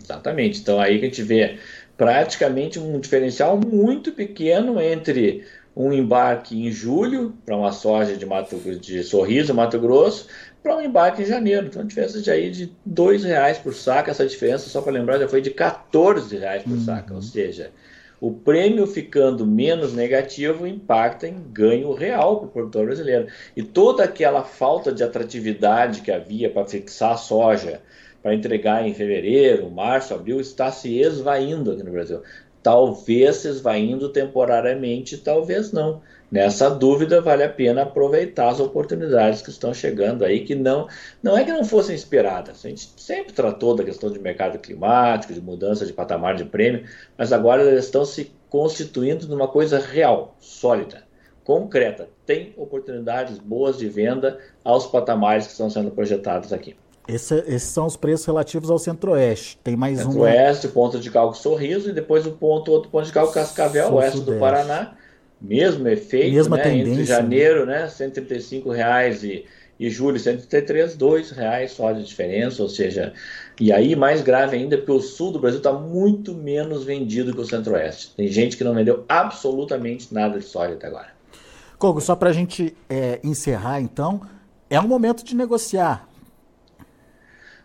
Exatamente. 0.09 0.59
Então 0.59 0.79
aí 0.79 0.99
que 0.99 1.05
a 1.05 1.09
gente 1.09 1.23
vê 1.23 1.57
praticamente 1.95 2.79
um 2.79 2.99
diferencial 2.99 3.57
muito 3.57 4.11
pequeno 4.11 4.81
entre 4.81 5.45
um 5.75 5.93
embarque 5.93 6.59
em 6.59 6.71
julho 6.71 7.33
para 7.45 7.55
uma 7.55 7.71
soja 7.71 8.15
de, 8.17 8.25
Mato, 8.25 8.57
de 8.57 9.03
Sorriso, 9.03 9.53
Mato 9.53 9.79
Grosso, 9.79 10.27
para 10.61 10.75
um 10.75 10.81
embarque 10.81 11.21
em 11.21 11.25
janeiro. 11.25 11.67
Então, 11.67 11.81
a 11.81 11.85
diferença 11.85 12.21
de 12.21 12.29
aí 12.29 12.49
de 12.51 12.73
R$ 12.85 13.17
reais 13.17 13.57
por 13.57 13.73
saco, 13.73 14.09
essa 14.09 14.25
diferença, 14.25 14.67
só 14.69 14.81
para 14.81 14.91
lembrar, 14.91 15.19
já 15.19 15.27
foi 15.27 15.41
de 15.41 15.49
R$ 15.49 16.37
reais 16.37 16.63
por 16.63 16.73
uhum. 16.73 16.83
saco. 16.83 17.13
Ou 17.13 17.21
seja, 17.21 17.71
o 18.19 18.33
prêmio 18.33 18.85
ficando 18.85 19.45
menos 19.45 19.93
negativo 19.93 20.67
impacta 20.67 21.27
em 21.27 21.41
ganho 21.51 21.93
real 21.93 22.39
para 22.39 22.47
o 22.47 22.51
produtor 22.51 22.85
brasileiro. 22.87 23.27
E 23.55 23.63
toda 23.63 24.03
aquela 24.03 24.43
falta 24.43 24.91
de 24.91 25.03
atratividade 25.03 26.01
que 26.01 26.11
havia 26.11 26.49
para 26.49 26.65
fixar 26.65 27.13
a 27.13 27.17
soja, 27.17 27.81
para 28.21 28.33
entregar 28.33 28.87
em 28.87 28.93
fevereiro, 28.93 29.69
março, 29.69 30.13
abril, 30.13 30.39
está 30.39 30.71
se 30.71 30.99
esvaindo 30.99 31.71
aqui 31.71 31.83
no 31.83 31.91
Brasil. 31.91 32.21
Talvez 32.61 33.37
se 33.37 33.47
esvaindo 33.47 34.09
temporariamente, 34.09 35.17
talvez 35.17 35.71
não. 35.71 36.01
Nessa 36.31 36.69
dúvida, 36.69 37.21
vale 37.21 37.43
a 37.43 37.49
pena 37.49 37.81
aproveitar 37.81 38.49
as 38.49 38.59
oportunidades 38.59 39.41
que 39.41 39.49
estão 39.49 39.73
chegando 39.73 40.23
aí, 40.23 40.43
que 40.43 40.53
não, 40.53 40.87
não 41.23 41.35
é 41.35 41.43
que 41.43 41.51
não 41.51 41.63
fossem 41.63 41.95
esperadas. 41.95 42.63
A 42.63 42.69
gente 42.69 42.91
sempre 42.97 43.33
tratou 43.33 43.73
da 43.73 43.83
questão 43.83 44.11
de 44.11 44.19
mercado 44.19 44.59
climático, 44.59 45.33
de 45.33 45.41
mudança 45.41 45.85
de 45.85 45.93
patamar 45.93 46.35
de 46.35 46.45
prêmio, 46.45 46.85
mas 47.17 47.33
agora 47.33 47.63
elas 47.63 47.85
estão 47.85 48.05
se 48.05 48.31
constituindo 48.47 49.27
numa 49.27 49.47
coisa 49.47 49.79
real, 49.79 50.35
sólida, 50.39 51.03
concreta. 51.43 52.07
Tem 52.27 52.53
oportunidades 52.57 53.39
boas 53.39 53.77
de 53.79 53.89
venda 53.89 54.37
aos 54.63 54.85
patamares 54.85 55.47
que 55.47 55.53
estão 55.53 55.69
sendo 55.69 55.89
projetados 55.89 56.53
aqui. 56.53 56.75
Esse, 57.09 57.35
esses 57.47 57.69
são 57.69 57.87
os 57.87 57.97
preços 57.97 58.25
relativos 58.27 58.69
ao 58.69 58.77
Centro-Oeste. 58.77 59.59
Tem 59.63 59.75
mais 59.75 59.99
um. 59.99 60.11
Centro-Oeste, 60.11 60.67
ponto 60.67 60.99
de 60.99 61.09
cálculo 61.09 61.35
Sorriso, 61.35 61.89
e 61.89 61.93
depois 61.93 62.27
o 62.27 62.31
ponto, 62.31 62.71
outro 62.71 62.91
ponto 62.91 63.05
de 63.05 63.11
cálculo 63.11 63.33
Cascavel, 63.33 63.93
oeste 63.95 64.19
do 64.21 64.33
Paraná. 64.37 64.93
Mesmo 65.41 65.87
efeito, 65.87 66.35
Mesma 66.35 66.57
né? 66.57 66.63
Tendência, 66.63 66.91
entre 66.91 67.05
janeiro, 67.05 67.65
né? 67.65 67.87
135 67.87 68.69
reais 68.69 69.23
e, 69.23 69.45
e 69.79 69.89
julho 69.89 70.19
133, 70.19 70.95
dois 70.95 71.31
reais 71.31 71.71
só 71.71 71.93
de 71.93 72.03
diferença, 72.03 72.61
ou 72.61 72.67
seja, 72.67 73.13
e 73.59 73.71
aí 73.71 73.95
mais 73.95 74.21
grave 74.21 74.57
ainda 74.57 74.77
porque 74.77 74.91
o 74.91 74.99
sul 74.99 75.31
do 75.31 75.39
Brasil 75.39 75.59
está 75.59 75.71
muito 75.71 76.35
menos 76.35 76.83
vendido 76.83 77.33
que 77.33 77.39
o 77.39 77.45
centro-oeste. 77.45 78.13
Tem 78.15 78.27
gente 78.27 78.57
que 78.57 78.65
não 78.65 78.75
vendeu 78.75 79.05
absolutamente 79.07 80.13
nada 80.13 80.37
de 80.37 80.45
soja 80.45 80.73
até 80.73 80.87
agora. 80.87 81.07
Kogo, 81.77 82.01
só 82.01 82.17
para 82.17 82.29
a 82.29 82.33
gente 82.33 82.75
é, 82.89 83.21
encerrar 83.23 83.79
então, 83.79 84.21
é 84.69 84.79
um 84.79 84.87
momento 84.87 85.23
de 85.23 85.33
negociar. 85.33 86.08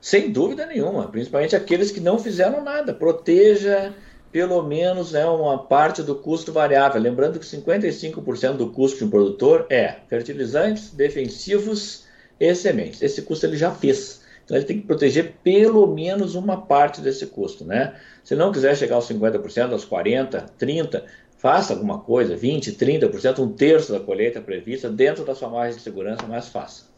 Sem 0.04 0.30
dúvida 0.30 0.66
nenhuma, 0.66 1.08
principalmente 1.08 1.56
aqueles 1.56 1.90
que 1.90 1.98
não 1.98 2.18
fizeram 2.18 2.62
nada. 2.62 2.92
Proteja 2.92 3.94
pelo 4.30 4.62
menos 4.62 5.12
né, 5.12 5.24
uma 5.24 5.56
parte 5.56 6.02
do 6.02 6.14
custo 6.14 6.52
variável. 6.52 7.00
Lembrando 7.00 7.38
que 7.38 7.46
55% 7.46 8.52
do 8.58 8.68
custo 8.68 8.98
de 8.98 9.04
um 9.04 9.08
produtor 9.08 9.66
é 9.70 10.00
fertilizantes, 10.06 10.90
defensivos 10.90 12.04
e 12.38 12.54
sementes. 12.54 13.00
Esse 13.00 13.22
custo 13.22 13.46
ele 13.46 13.56
já 13.56 13.70
fez. 13.70 14.20
Então 14.44 14.54
ele 14.54 14.66
tem 14.66 14.78
que 14.78 14.86
proteger 14.86 15.36
pelo 15.42 15.86
menos 15.86 16.34
uma 16.34 16.60
parte 16.60 17.00
desse 17.00 17.24
custo. 17.28 17.64
Né? 17.64 17.94
Se 18.22 18.34
não 18.34 18.52
quiser 18.52 18.76
chegar 18.76 18.96
aos 18.96 19.08
50%, 19.08 19.72
aos 19.72 19.88
40%, 19.88 20.50
30%, 20.60 21.02
faça 21.38 21.72
alguma 21.72 22.00
coisa, 22.00 22.36
20%, 22.36 22.76
30%, 22.76 23.38
um 23.38 23.48
terço 23.48 23.90
da 23.90 24.00
colheita 24.00 24.38
prevista 24.42 24.90
dentro 24.90 25.24
da 25.24 25.34
sua 25.34 25.48
margem 25.48 25.78
de 25.78 25.82
segurança, 25.82 26.26
mas 26.28 26.50
faça. 26.50 26.92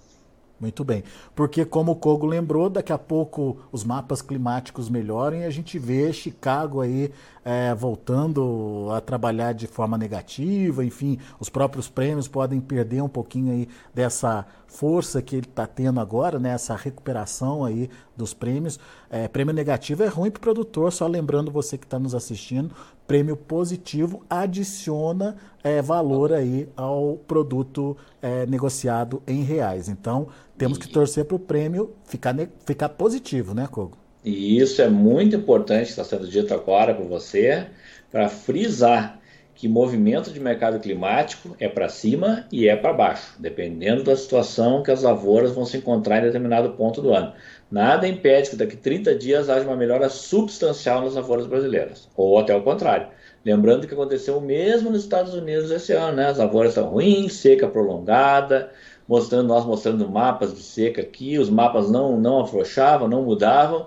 Muito 0.59 0.83
bem. 0.83 1.05
Porque, 1.35 1.67
como 1.67 1.93
o 1.93 1.97
Kogo 1.97 2.25
lembrou, 2.27 2.71
daqui 2.71 2.93
a 2.93 2.97
pouco 2.99 3.59
os 3.71 3.85
mapas 3.85 4.23
climáticos 4.23 4.89
melhoram 4.89 5.37
e 5.39 5.45
a 5.45 5.51
gente 5.51 5.79
vê 5.79 6.11
Chicago 6.15 6.81
aí 6.81 7.13
é, 7.45 7.75
voltando 7.75 8.89
a 8.91 9.01
trabalhar 9.01 9.53
de 9.53 9.67
forma 9.67 9.99
negativa, 9.99 10.83
enfim, 10.83 11.19
os 11.39 11.51
próprios 11.51 11.89
prêmios 11.89 12.27
podem 12.27 12.59
perder 12.59 13.03
um 13.03 13.09
pouquinho 13.09 13.53
aí 13.53 13.69
dessa 13.95 14.47
força 14.67 15.23
que 15.23 15.37
ele 15.37 15.47
está 15.47 15.67
tendo 15.67 16.01
agora, 16.01 16.39
né, 16.39 16.51
essa 16.51 16.75
recuperação 16.75 17.65
aí 17.65 17.89
dos 18.17 18.35
prêmios. 18.35 18.79
É, 19.11 19.29
prêmio 19.29 19.55
negativo 19.55 20.03
é 20.03 20.07
ruim 20.07 20.31
para 20.31 20.39
o 20.39 20.43
produtor, 20.43 20.93
só 20.93 21.07
lembrando 21.07 21.51
você 21.51 21.79
que 21.79 21.87
está 21.87 21.99
nos 21.99 22.15
assistindo, 22.15 22.75
prêmio 23.07 23.37
positivo 23.37 24.25
adiciona 24.29 25.37
é, 25.63 25.81
valor 25.81 26.33
aí 26.33 26.69
ao 26.77 27.19
produto 27.27 27.97
é, 28.21 28.47
negociado 28.47 29.23
em 29.27 29.43
reais. 29.43 29.89
Então, 29.89 30.29
temos 30.59 30.79
que 30.79 30.89
torcer 30.89 31.25
para 31.25 31.37
o 31.37 31.39
prêmio 31.39 31.93
ficar, 32.05 32.35
ficar 32.65 32.89
positivo, 32.91 33.55
né, 33.55 33.67
Kogo? 33.71 33.97
E 34.25 34.59
isso 34.59 34.83
é 34.83 34.89
muito 34.89 35.37
importante, 35.37 35.89
está 35.89 36.03
sendo 36.03 36.27
dito 36.27 36.53
agora 36.53 36.93
por 36.93 37.07
você, 37.07 37.67
para 38.11 38.29
frisar 38.29 39.21
que 39.57 39.67
movimento 39.67 40.31
de 40.31 40.39
mercado 40.39 40.79
climático 40.79 41.57
é 41.59 41.67
para 41.67 41.89
cima 41.89 42.45
e 42.53 42.69
é 42.69 42.77
para 42.77 42.93
baixo, 42.93 43.35
dependendo 43.39 44.05
da 44.05 44.15
situação 44.15 44.83
que 44.83 44.91
as 44.91 45.03
lavouras 45.03 45.53
vão 45.53 45.65
se 45.65 45.79
encontrar 45.79 46.19
em 46.19 46.27
determinado 46.27 46.75
ponto 46.75 47.01
do 47.01 47.13
ano. 47.13 47.33
Nada 47.71 48.07
impede 48.07 48.51
que 48.51 48.57
daqui 48.57 48.77
30 48.77 49.15
dias 49.15 49.49
haja 49.49 49.67
uma 49.67 49.75
melhora 49.75 50.11
substancial 50.11 51.01
nas 51.01 51.15
lavouras 51.15 51.47
brasileiras, 51.47 52.07
ou 52.15 52.39
até 52.39 52.55
o 52.55 52.63
contrário. 52.63 53.09
Lembrando 53.43 53.87
que 53.87 53.95
aconteceu 53.95 54.37
o 54.37 54.43
mesmo 54.43 54.91
nos 54.91 55.03
Estados 55.03 55.33
Unidos 55.33 55.71
esse 55.71 55.93
ano, 55.93 56.17
né? 56.17 56.27
As 56.27 56.39
lavouras 56.39 56.73
estão 56.73 56.91
ruins, 56.91 57.33
seca 57.33 57.67
prolongada, 57.67 58.71
mostrando 59.09 59.49
nós 59.49 59.65
mostrando 59.65 60.07
mapas 60.09 60.55
de 60.55 60.61
seca 60.61 61.01
aqui, 61.01 61.39
os 61.39 61.49
mapas 61.49 61.91
não 61.91 62.21
não 62.21 62.41
afrouxavam, 62.41 63.09
não 63.09 63.23
mudavam 63.23 63.87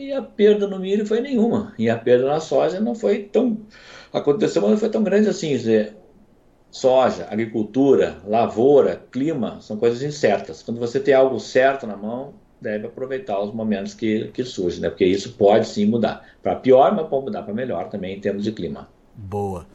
e 0.00 0.12
a 0.12 0.22
perda 0.22 0.66
no 0.66 0.78
milho 0.78 1.06
foi 1.06 1.20
nenhuma. 1.20 1.74
E 1.78 1.90
a 1.90 1.96
perda 1.96 2.26
na 2.26 2.40
soja 2.40 2.80
não 2.80 2.94
foi 2.94 3.24
tão. 3.24 3.58
Aconteceu, 4.12 4.62
mas 4.62 4.70
não 4.72 4.78
foi 4.78 4.88
tão 4.88 5.02
grande 5.02 5.28
assim. 5.28 5.50
Dizer, 5.50 5.94
soja, 6.70 7.26
agricultura, 7.30 8.18
lavoura, 8.26 9.02
clima 9.10 9.60
são 9.60 9.76
coisas 9.76 10.02
incertas. 10.02 10.62
Quando 10.62 10.80
você 10.80 10.98
tem 10.98 11.14
algo 11.14 11.38
certo 11.38 11.86
na 11.86 11.96
mão, 11.96 12.34
deve 12.60 12.86
aproveitar 12.86 13.40
os 13.40 13.52
momentos 13.52 13.94
que, 13.94 14.28
que 14.28 14.44
surgem, 14.44 14.80
né? 14.80 14.88
porque 14.88 15.04
isso 15.04 15.34
pode 15.34 15.66
sim 15.66 15.86
mudar. 15.86 16.26
Para 16.42 16.56
pior, 16.56 16.94
mas 16.94 17.06
pode 17.08 17.26
mudar 17.26 17.42
para 17.42 17.54
melhor 17.54 17.88
também 17.88 18.16
em 18.16 18.20
termos 18.20 18.44
de 18.44 18.52
clima. 18.52 18.88
Boa. 19.14 19.66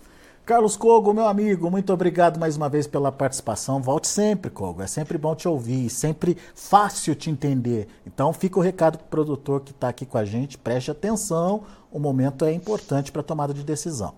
Carlos 0.46 0.78
Cogo, 0.78 1.12
meu 1.12 1.26
amigo, 1.26 1.72
muito 1.72 1.92
obrigado 1.92 2.40
mais 2.40 2.56
uma 2.56 2.70
vez 2.70 2.86
pela 2.86 3.12
participação. 3.12 3.82
Volte 3.82 4.08
sempre, 4.08 4.52
Cogo. 4.52 4.84
É 4.84 4.86
sempre 4.86 5.18
bom 5.18 5.34
te 5.34 5.48
ouvir, 5.48 5.90
sempre 5.90 6.38
fácil 6.54 7.16
te 7.16 7.32
entender. 7.32 7.88
Então 8.06 8.32
fica 8.32 8.60
o 8.60 8.62
recado 8.62 9.00
para 9.00 9.06
o 9.08 9.10
produtor 9.10 9.62
que 9.62 9.72
está 9.72 9.90
aqui 9.90 10.06
com 10.06 10.20
a 10.20 10.24
gente. 10.24 10.56
Preste 10.56 10.92
atenção, 10.92 11.64
o 11.92 11.98
momento 11.98 12.46
é 12.46 12.54
importante 12.54 13.12
para 13.12 13.22
a 13.22 13.24
tomada 13.24 13.56
de 13.56 13.64
decisão. 13.64 14.14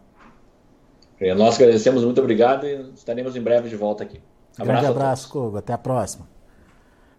Nós 1.38 1.56
agradecemos, 1.56 2.04
muito 2.04 2.20
obrigado 2.20 2.68
e 2.68 2.92
estaremos 2.94 3.38
em 3.38 3.42
breve 3.42 3.70
de 3.70 3.78
volta 3.78 4.04
aqui. 4.04 4.20
Abraço 4.60 4.82
Grande 4.82 4.86
abraço, 4.86 5.30
Cogo. 5.30 5.58
Até 5.58 5.72
a 5.72 5.78
próxima. 5.78 6.28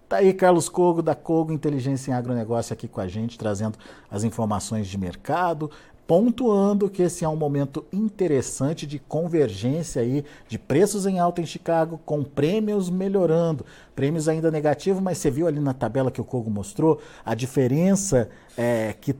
Tá 0.06 0.18
aí 0.18 0.34
Carlos 0.34 0.68
Cogo, 0.68 1.00
da 1.00 1.14
Cogo 1.14 1.52
Inteligência 1.52 2.10
em 2.10 2.14
Agronegócio, 2.14 2.74
aqui 2.74 2.86
com 2.86 3.00
a 3.00 3.08
gente, 3.08 3.38
trazendo 3.38 3.78
as 4.10 4.24
informações 4.24 4.86
de 4.86 4.96
mercado, 4.96 5.70
pontuando 6.08 6.88
que 6.88 7.02
esse 7.02 7.22
é 7.22 7.28
um 7.28 7.36
momento 7.36 7.84
interessante 7.92 8.86
de 8.86 8.98
convergência 8.98 10.00
aí 10.00 10.24
de 10.48 10.58
preços 10.58 11.04
em 11.04 11.18
alta 11.18 11.42
em 11.42 11.46
Chicago, 11.46 12.00
com 12.02 12.24
prêmios 12.24 12.88
melhorando. 12.88 13.62
Prêmios 13.94 14.26
ainda 14.26 14.50
negativos, 14.50 15.02
mas 15.02 15.18
você 15.18 15.30
viu 15.30 15.46
ali 15.46 15.60
na 15.60 15.74
tabela 15.74 16.10
que 16.10 16.18
o 16.18 16.24
Kogo 16.24 16.50
mostrou 16.50 16.98
a 17.22 17.34
diferença 17.34 18.30
é, 18.56 18.94
que 18.98 19.14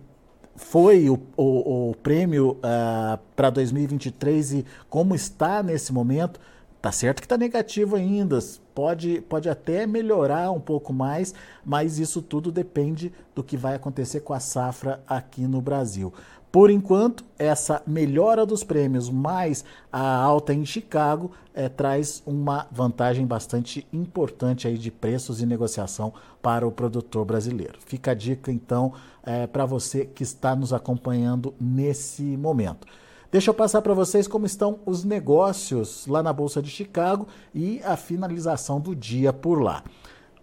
foi 0.57 1.11
o, 1.11 1.21
o, 1.37 1.91
o 1.91 1.95
prêmio 2.03 2.53
uh, 2.53 3.19
para 3.37 3.51
2023 3.51 4.53
e 4.55 4.67
como 4.89 5.15
está 5.15 5.63
nesse 5.63 5.93
momento. 5.93 6.41
Tá 6.81 6.93
certo 6.93 7.21
que 7.21 7.27
está 7.27 7.37
negativo 7.37 7.97
ainda, 7.97 8.39
pode, 8.73 9.21
pode 9.23 9.49
até 9.49 9.85
melhorar 9.85 10.53
um 10.53 10.61
pouco 10.61 10.93
mais, 10.93 11.35
mas 11.65 11.99
isso 11.99 12.23
tudo 12.23 12.53
depende 12.53 13.13
do 13.35 13.43
que 13.43 13.57
vai 13.57 13.75
acontecer 13.75 14.21
com 14.21 14.33
a 14.33 14.39
safra 14.39 15.03
aqui 15.09 15.43
no 15.43 15.61
Brasil. 15.61 16.13
Por 16.53 16.71
enquanto, 16.71 17.25
essa 17.39 17.83
melhora 17.87 18.47
dos 18.47 18.65
prêmios 18.65 19.11
mais 19.11 19.65
a 19.93 20.17
alta 20.17 20.55
em 20.55 20.65
Chicago 20.65 21.33
é, 21.53 21.69
traz 21.69 22.23
uma 22.25 22.67
vantagem 22.71 23.27
bastante 23.27 23.87
importante 23.93 24.67
aí 24.67 24.79
de 24.79 24.91
preços 24.91 25.43
e 25.43 25.47
negociação 25.47 26.15
para 26.41 26.67
o 26.67 26.73
produtor 26.73 27.25
brasileiro. 27.27 27.79
Fica 27.85 28.13
a 28.13 28.15
dica 28.15 28.51
então 28.51 28.95
é, 29.23 29.47
para 29.47 29.67
você 29.67 30.07
que 30.07 30.23
está 30.23 30.57
nos 30.57 30.73
acompanhando 30.73 31.53
nesse 31.61 32.23
momento. 32.23 32.87
Deixa 33.31 33.51
eu 33.51 33.55
passar 33.55 33.83
para 33.83 33.93
vocês 33.93 34.27
como 34.27 34.47
estão 34.47 34.81
os 34.87 35.05
negócios 35.05 36.07
lá 36.07 36.23
na 36.23 36.33
Bolsa 36.33 36.63
de 36.63 36.71
Chicago 36.71 37.29
e 37.55 37.79
a 37.85 37.95
finalização 37.95 38.81
do 38.81 38.97
dia 38.97 39.35
por 39.35 39.61
lá. 39.61 39.85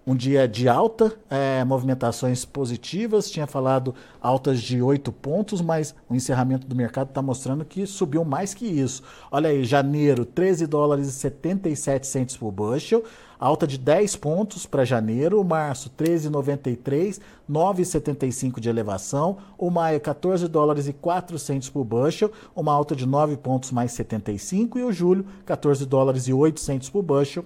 um 0.05 0.15
dia 0.15 0.47
de 0.47 0.69
alta, 0.69 1.11
é, 1.31 1.63
movimentações 1.63 2.45
positivas, 2.45 3.27
tinha 3.27 3.47
falado 3.47 3.95
altas 4.21 4.61
de 4.61 4.79
8 4.79 5.11
pontos, 5.11 5.61
mas 5.61 5.95
o 6.07 6.13
encerramento 6.13 6.67
do 6.67 6.75
mercado 6.75 7.09
está 7.09 7.23
mostrando 7.23 7.65
que 7.65 7.87
subiu 7.87 8.23
mais 8.23 8.53
que 8.53 8.67
isso. 8.67 9.01
Olha 9.31 9.49
aí, 9.49 9.63
janeiro, 9.63 10.23
13 10.23 10.67
dólares 10.67 11.07
e 11.07 11.11
77 11.11 12.05
centos 12.05 12.37
por 12.37 12.51
bushel, 12.51 13.03
alta 13.39 13.67
de 13.67 13.77
10 13.77 14.15
pontos 14.15 14.65
para 14.65 14.85
janeiro, 14.85 15.43
março 15.43 15.89
13,93, 15.97 17.19
9,75 17.49 18.59
de 18.59 18.69
elevação, 18.69 19.37
o 19.57 19.69
maio 19.69 19.99
14 19.99 20.47
dólares 20.47 20.87
e 20.87 20.93
4 20.93 21.37
centos 21.37 21.69
por 21.69 21.83
bushel, 21.83 22.31
uma 22.55 22.73
alta 22.73 22.95
de 22.95 23.05
9 23.05 23.37
pontos 23.37 23.71
mais 23.71 23.91
75 23.91 24.79
e 24.79 24.83
o 24.83 24.91
julho 24.91 25.25
14 25.45 25.85
dólares 25.85 26.27
e 26.27 26.33
8 26.33 26.59
centos 26.59 26.89
por 26.89 27.03
bushel, 27.03 27.45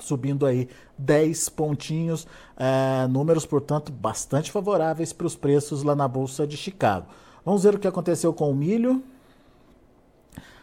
subindo 0.00 0.46
aí 0.46 0.68
10 0.96 1.48
pontinhos, 1.50 2.26
é, 2.56 3.06
números, 3.08 3.44
portanto, 3.44 3.92
bastante 3.92 4.50
favoráveis 4.50 5.12
para 5.12 5.26
os 5.26 5.36
preços 5.36 5.82
lá 5.82 5.94
na 5.94 6.08
Bolsa 6.08 6.46
de 6.46 6.56
Chicago. 6.56 7.06
Vamos 7.44 7.62
ver 7.62 7.74
o 7.74 7.78
que 7.78 7.88
aconteceu 7.88 8.32
com 8.32 8.50
o 8.50 8.54
milho. 8.54 9.02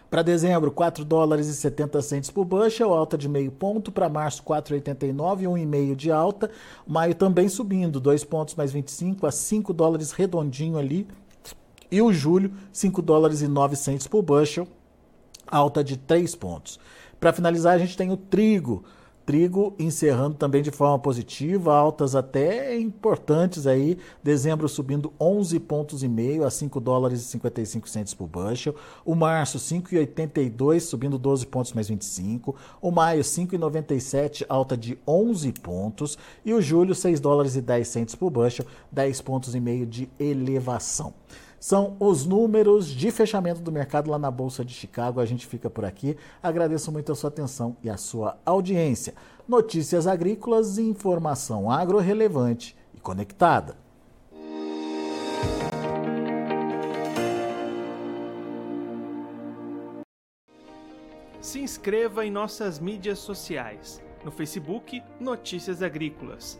Para 0.09 0.21
dezembro, 0.21 0.71
4 0.71 1.03
dólares 1.03 1.47
e 1.47 1.53
70 1.53 2.01
centos 2.01 2.29
por 2.29 2.45
bushel, 2.45 2.93
alta 2.93 3.17
de 3.17 3.27
meio 3.27 3.51
ponto. 3.51 3.91
Para 3.91 4.07
março, 4.07 4.43
4,89, 4.43 5.43
1,5 5.43 5.95
de 5.95 6.11
alta. 6.11 6.49
Maio 6.87 7.15
também 7.15 7.49
subindo, 7.49 7.99
2 7.99 8.23
pontos 8.23 8.55
mais 8.55 8.71
25 8.71 9.25
a 9.25 9.31
5 9.31 9.73
dólares 9.73 10.11
redondinho 10.11 10.77
ali. 10.77 11.07
E 11.91 12.01
o 12.01 12.13
julho, 12.13 12.53
5 12.71 13.01
dólares 13.01 13.41
e 13.41 13.47
9 13.47 13.75
centos 13.75 14.07
por 14.07 14.21
bushel, 14.21 14.67
alta 15.47 15.83
de 15.83 15.97
3 15.97 16.35
pontos. 16.35 16.79
Para 17.19 17.33
finalizar, 17.33 17.73
a 17.73 17.77
gente 17.77 17.97
tem 17.97 18.11
o 18.11 18.17
trigo. 18.17 18.83
Trigo 19.25 19.73
encerrando 19.79 20.35
também 20.35 20.61
de 20.61 20.69
forma 20.69 20.99
positiva, 20.99 21.75
altas 21.75 22.15
até 22.15 22.77
importantes 22.77 23.65
aí. 23.65 23.97
Dezembro 24.23 24.69
subindo 24.69 25.11
11 25.19 25.59
pontos 25.61 26.03
e 26.03 26.07
meio 26.07 26.45
a 26.45 26.51
5 26.51 26.79
dólares 26.79 27.21
e 27.21 27.25
55 27.25 27.89
centos 27.89 28.13
por 28.13 28.27
bushel. 28.27 28.75
O 29.03 29.15
março 29.15 29.57
5,82 29.57 30.81
subindo 30.81 31.17
12 31.17 31.47
pontos 31.47 31.73
mais 31.73 31.87
25. 31.87 32.55
O 32.79 32.91
maio 32.91 33.23
5,97 33.23 34.45
alta 34.47 34.77
de 34.77 34.95
11 35.07 35.51
pontos 35.53 36.19
e 36.45 36.53
o 36.53 36.61
julho 36.61 36.93
6 36.93 37.19
dólares 37.19 37.55
e 37.55 37.61
10 37.61 37.87
centos 37.87 38.15
por 38.15 38.29
bushel, 38.29 38.65
10 38.91 39.21
pontos 39.21 39.55
e 39.55 39.59
meio 39.59 39.87
de 39.87 40.07
elevação 40.19 41.13
são 41.65 41.97
os 41.99 42.27
números 42.27 42.85
de 42.85 43.09
fechamento 43.09 43.59
do 43.59 43.71
mercado 43.71 44.11
lá 44.11 44.19
na 44.19 44.29
Bolsa 44.29 44.63
de 44.63 44.71
Chicago. 44.71 45.19
A 45.19 45.25
gente 45.25 45.47
fica 45.47 45.67
por 45.67 45.83
aqui. 45.83 46.15
Agradeço 46.43 46.91
muito 46.91 47.11
a 47.11 47.15
sua 47.15 47.29
atenção 47.29 47.75
e 47.81 47.89
a 47.89 47.97
sua 47.97 48.37
audiência. 48.45 49.15
Notícias 49.47 50.05
agrícolas 50.05 50.77
e 50.77 50.83
informação 50.83 51.71
agro 51.71 51.97
relevante 51.97 52.77
e 52.93 52.99
conectada. 52.99 53.75
Se 61.41 61.59
inscreva 61.59 62.23
em 62.23 62.29
nossas 62.29 62.77
mídias 62.77 63.17
sociais. 63.17 63.99
No 64.23 64.29
Facebook, 64.29 65.01
Notícias 65.19 65.81
Agrícolas. 65.81 66.59